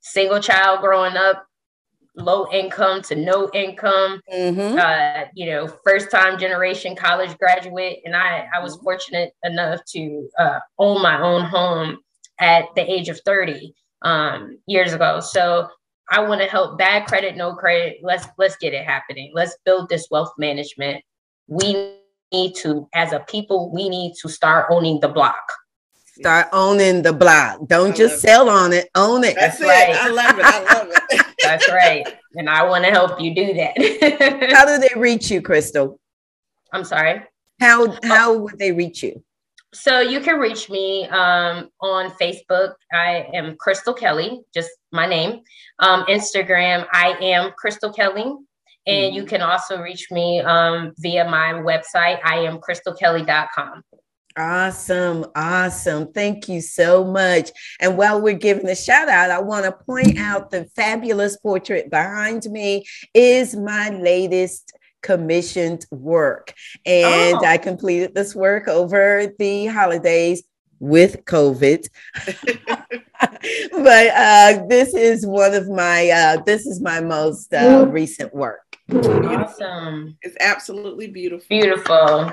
single 0.00 0.40
child 0.40 0.80
growing 0.80 1.16
up 1.16 1.44
low 2.16 2.50
income 2.52 3.00
to 3.00 3.14
no 3.14 3.48
income 3.54 4.20
mm-hmm. 4.32 4.78
uh, 4.78 5.24
you 5.34 5.46
know 5.46 5.66
first 5.84 6.10
time 6.10 6.38
generation 6.38 6.94
college 6.94 7.36
graduate 7.38 8.00
and 8.04 8.14
i 8.14 8.46
i 8.54 8.62
was 8.62 8.76
fortunate 8.76 9.32
enough 9.44 9.80
to 9.86 10.28
uh, 10.38 10.58
own 10.78 11.00
my 11.02 11.20
own 11.20 11.44
home 11.44 11.98
at 12.40 12.64
the 12.74 12.90
age 12.90 13.08
of 13.08 13.20
30 13.20 13.74
um, 14.02 14.58
years 14.66 14.92
ago. 14.92 15.20
So 15.20 15.68
I 16.10 16.20
want 16.20 16.40
to 16.40 16.46
help 16.46 16.78
bad 16.78 17.06
credit, 17.06 17.36
no 17.36 17.54
credit. 17.54 17.98
Let's 18.02 18.26
let's 18.36 18.56
get 18.56 18.74
it 18.74 18.84
happening. 18.84 19.30
Let's 19.34 19.56
build 19.64 19.88
this 19.88 20.08
wealth 20.10 20.32
management. 20.38 21.04
We 21.46 21.94
need 22.32 22.54
to, 22.56 22.88
as 22.94 23.12
a 23.12 23.20
people, 23.20 23.72
we 23.72 23.88
need 23.88 24.14
to 24.22 24.28
start 24.28 24.66
owning 24.70 25.00
the 25.00 25.08
block. 25.08 25.52
Start 26.06 26.48
owning 26.52 27.02
the 27.02 27.12
block. 27.12 27.60
Don't 27.66 27.92
I 27.92 27.96
just 27.96 28.20
sell 28.20 28.48
it. 28.48 28.52
on 28.52 28.72
it. 28.72 28.88
Own 28.94 29.24
it. 29.24 29.36
That's, 29.36 29.58
That's 29.58 29.88
right. 29.88 29.96
I 29.96 30.08
love 30.10 30.38
it. 30.38 30.44
I 30.44 30.74
love 30.74 30.88
it. 31.10 31.26
That's 31.42 31.68
right. 31.70 32.06
And 32.34 32.48
I 32.48 32.68
want 32.68 32.84
to 32.84 32.90
help 32.90 33.20
you 33.20 33.34
do 33.34 33.54
that. 33.54 34.52
how 34.52 34.66
do 34.66 34.78
they 34.78 35.00
reach 35.00 35.30
you, 35.30 35.40
Crystal? 35.40 35.98
I'm 36.72 36.84
sorry. 36.84 37.22
How 37.60 37.86
oh. 37.86 37.98
how 38.02 38.36
would 38.36 38.58
they 38.58 38.72
reach 38.72 39.02
you? 39.02 39.22
So 39.72 40.00
you 40.00 40.20
can 40.20 40.38
reach 40.38 40.68
me 40.68 41.06
um, 41.08 41.70
on 41.80 42.10
Facebook. 42.20 42.74
I 42.92 43.28
am 43.34 43.56
Crystal 43.56 43.94
Kelly, 43.94 44.40
just 44.52 44.70
my 44.90 45.06
name. 45.06 45.42
Um, 45.78 46.04
Instagram, 46.06 46.86
I 46.92 47.16
am 47.20 47.52
Crystal 47.56 47.92
Kelly. 47.92 48.34
And 48.86 49.14
you 49.14 49.24
can 49.24 49.42
also 49.42 49.80
reach 49.80 50.10
me 50.10 50.40
um, 50.40 50.92
via 50.98 51.28
my 51.28 51.52
website, 51.52 52.18
I 52.24 52.38
am 52.38 52.58
crystalkelly.com. 52.58 53.84
Awesome. 54.36 55.26
Awesome. 55.34 56.12
Thank 56.12 56.48
you 56.48 56.60
so 56.60 57.04
much. 57.04 57.50
And 57.80 57.98
while 57.98 58.20
we're 58.20 58.34
giving 58.34 58.68
a 58.68 58.76
shout 58.76 59.08
out, 59.08 59.30
I 59.30 59.40
want 59.40 59.64
to 59.66 59.72
point 59.72 60.18
out 60.18 60.50
the 60.50 60.64
fabulous 60.76 61.36
portrait 61.36 61.90
behind 61.90 62.44
me 62.46 62.84
is 63.12 63.56
my 63.56 63.90
latest 63.90 64.72
commissioned 65.02 65.86
work. 65.90 66.54
And 66.86 67.36
oh. 67.36 67.44
I 67.44 67.58
completed 67.58 68.14
this 68.14 68.34
work 68.34 68.68
over 68.68 69.32
the 69.38 69.66
holidays 69.66 70.42
with 70.78 71.24
COVID. 71.24 71.86
but 73.72 74.06
uh, 74.08 74.64
this 74.68 74.94
is 74.94 75.26
one 75.26 75.54
of 75.54 75.68
my 75.68 76.08
uh, 76.10 76.42
this 76.44 76.66
is 76.66 76.80
my 76.80 77.00
most 77.00 77.52
uh, 77.52 77.86
recent 77.88 78.34
work. 78.34 78.70
Awesome. 78.92 80.16
It's 80.22 80.36
absolutely 80.40 81.06
beautiful. 81.08 81.46
Beautiful. 81.48 82.32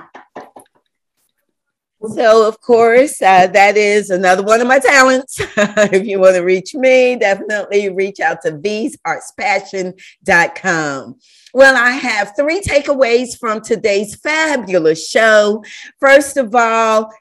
So, 2.06 2.48
of 2.48 2.62
course, 2.62 3.20
uh, 3.24 3.48
that 3.48 3.76
is 3.76 4.12
another 4.12 4.44
one 4.44 4.62
of 4.62 4.68
my 4.68 4.78
talents. 4.78 5.40
if 5.40 6.06
you 6.06 6.20
want 6.20 6.36
to 6.36 6.42
reach 6.42 6.76
me, 6.76 7.16
definitely 7.16 7.90
reach 7.90 8.20
out 8.20 8.44
to 8.44 8.52
vsartspassion.com. 8.52 11.16
Well, 11.56 11.76
I 11.76 11.90
have 11.92 12.36
three 12.36 12.62
takeaways 12.62 13.40
from 13.40 13.62
today's 13.62 14.14
fabulous 14.16 15.10
show. 15.10 15.64
First 16.00 16.38
of 16.38 16.54
all, 16.54 17.12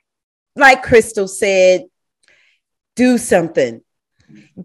like 0.56 0.82
Crystal 0.82 1.26
said, 1.26 1.84
do 2.96 3.16
something. 3.16 3.80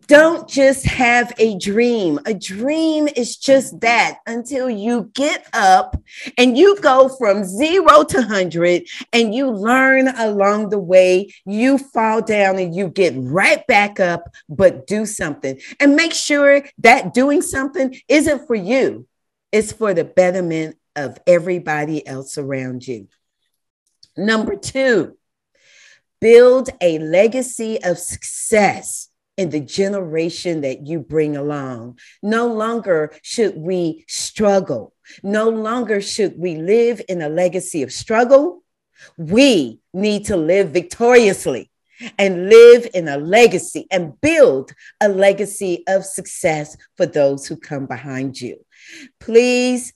Don't 0.07 0.49
just 0.49 0.85
have 0.85 1.33
a 1.37 1.57
dream. 1.57 2.19
A 2.25 2.33
dream 2.33 3.07
is 3.15 3.37
just 3.37 3.79
that 3.81 4.19
until 4.25 4.69
you 4.69 5.11
get 5.13 5.45
up 5.53 6.01
and 6.37 6.57
you 6.57 6.79
go 6.81 7.09
from 7.09 7.43
zero 7.43 8.03
to 8.03 8.17
100 8.17 8.87
and 9.13 9.35
you 9.35 9.51
learn 9.51 10.07
along 10.07 10.69
the 10.69 10.79
way. 10.79 11.33
You 11.45 11.77
fall 11.77 12.21
down 12.21 12.57
and 12.57 12.73
you 12.75 12.87
get 12.87 13.13
right 13.15 13.65
back 13.67 13.99
up, 13.99 14.33
but 14.49 14.87
do 14.87 15.05
something. 15.05 15.59
And 15.79 15.95
make 15.95 16.13
sure 16.13 16.63
that 16.79 17.13
doing 17.13 17.41
something 17.41 17.95
isn't 18.07 18.47
for 18.47 18.55
you, 18.55 19.07
it's 19.51 19.71
for 19.71 19.93
the 19.93 20.05
betterment 20.05 20.77
of 20.95 21.19
everybody 21.27 22.05
else 22.05 22.37
around 22.37 22.87
you. 22.87 23.07
Number 24.17 24.55
two, 24.55 25.17
build 26.19 26.69
a 26.81 26.99
legacy 26.99 27.81
of 27.83 27.97
success 27.97 29.09
in 29.41 29.49
the 29.49 29.59
generation 29.59 30.61
that 30.61 30.85
you 30.85 30.99
bring 30.99 31.35
along. 31.35 31.97
No 32.21 32.45
longer 32.45 33.11
should 33.23 33.57
we 33.57 34.05
struggle. 34.07 34.93
No 35.23 35.49
longer 35.49 35.99
should 35.99 36.37
we 36.37 36.57
live 36.57 37.01
in 37.09 37.23
a 37.23 37.27
legacy 37.27 37.81
of 37.81 37.91
struggle. 37.91 38.63
We 39.17 39.79
need 39.93 40.25
to 40.25 40.37
live 40.37 40.69
victoriously 40.69 41.71
and 42.19 42.49
live 42.49 42.87
in 42.93 43.07
a 43.07 43.17
legacy 43.17 43.87
and 43.89 44.19
build 44.21 44.73
a 45.01 45.09
legacy 45.09 45.83
of 45.87 46.05
success 46.05 46.77
for 46.95 47.07
those 47.07 47.47
who 47.47 47.57
come 47.57 47.87
behind 47.87 48.39
you. 48.39 48.63
Please 49.19 49.91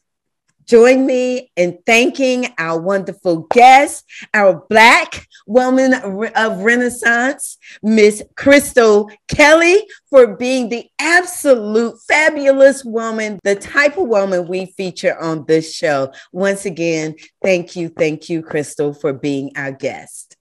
Join 0.66 1.06
me 1.06 1.52
in 1.56 1.80
thanking 1.86 2.48
our 2.58 2.80
wonderful 2.80 3.48
guest, 3.52 4.04
our 4.34 4.66
Black 4.70 5.28
woman 5.46 5.94
of 5.94 6.60
Renaissance, 6.60 7.58
Miss 7.84 8.24
Crystal 8.36 9.10
Kelly, 9.28 9.86
for 10.10 10.36
being 10.36 10.70
the 10.70 10.88
absolute 11.00 11.96
fabulous 12.08 12.84
woman, 12.84 13.40
the 13.44 13.56
type 13.56 13.98
of 13.98 14.08
woman 14.08 14.48
we 14.48 14.68
feature 14.78 15.18
on 15.20 15.46
this 15.46 15.74
show. 15.74 16.12
Once 16.32 16.66
again, 16.66 17.16
thank 17.44 17.76
you, 17.76 17.90
thank 17.90 18.30
you, 18.30 18.42
Crystal, 18.42 18.94
for 18.94 19.14
being 19.14 19.52
our 19.56 19.72
guest. 19.72 20.36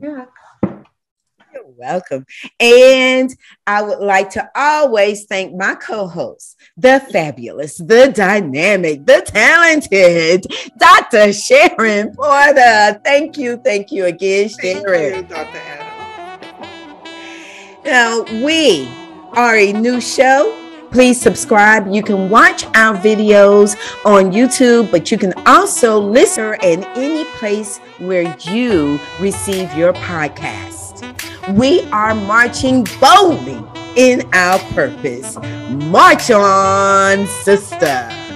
Yeah. 0.00 0.26
And 2.60 3.34
I 3.66 3.82
would 3.82 4.00
like 4.00 4.30
to 4.30 4.48
always 4.54 5.24
thank 5.26 5.54
my 5.54 5.74
co 5.74 6.06
host, 6.06 6.56
the 6.76 7.00
fabulous, 7.12 7.76
the 7.78 8.12
dynamic, 8.14 9.06
the 9.06 9.22
talented 9.26 10.46
Dr. 10.78 11.32
Sharon 11.32 12.14
Porter. 12.14 13.00
Thank 13.04 13.38
you. 13.38 13.60
Thank 13.64 13.92
you 13.92 14.06
again, 14.06 14.48
Sharon. 14.48 14.84
Thank 14.84 15.30
you, 15.30 15.36
Dr. 15.36 15.58
Adam. 15.58 15.88
Now, 17.84 18.22
we 18.44 18.88
are 19.32 19.56
a 19.56 19.72
new 19.72 20.00
show. 20.00 20.54
Please 20.90 21.20
subscribe. 21.20 21.86
You 21.88 22.02
can 22.02 22.30
watch 22.30 22.64
our 22.74 22.96
videos 22.96 23.76
on 24.04 24.32
YouTube, 24.32 24.90
but 24.90 25.10
you 25.10 25.18
can 25.18 25.32
also 25.46 25.98
listen 25.98 26.56
in 26.62 26.84
any 26.96 27.24
place 27.38 27.78
where 27.98 28.34
you 28.40 28.98
receive 29.20 29.72
your 29.74 29.92
podcast 29.92 30.87
we 31.54 31.82
are 31.90 32.14
marching 32.14 32.86
boldly 33.00 33.62
in 33.96 34.28
our 34.34 34.58
purpose. 34.74 35.36
March 35.70 36.30
on, 36.30 37.26
sister. 37.26 38.27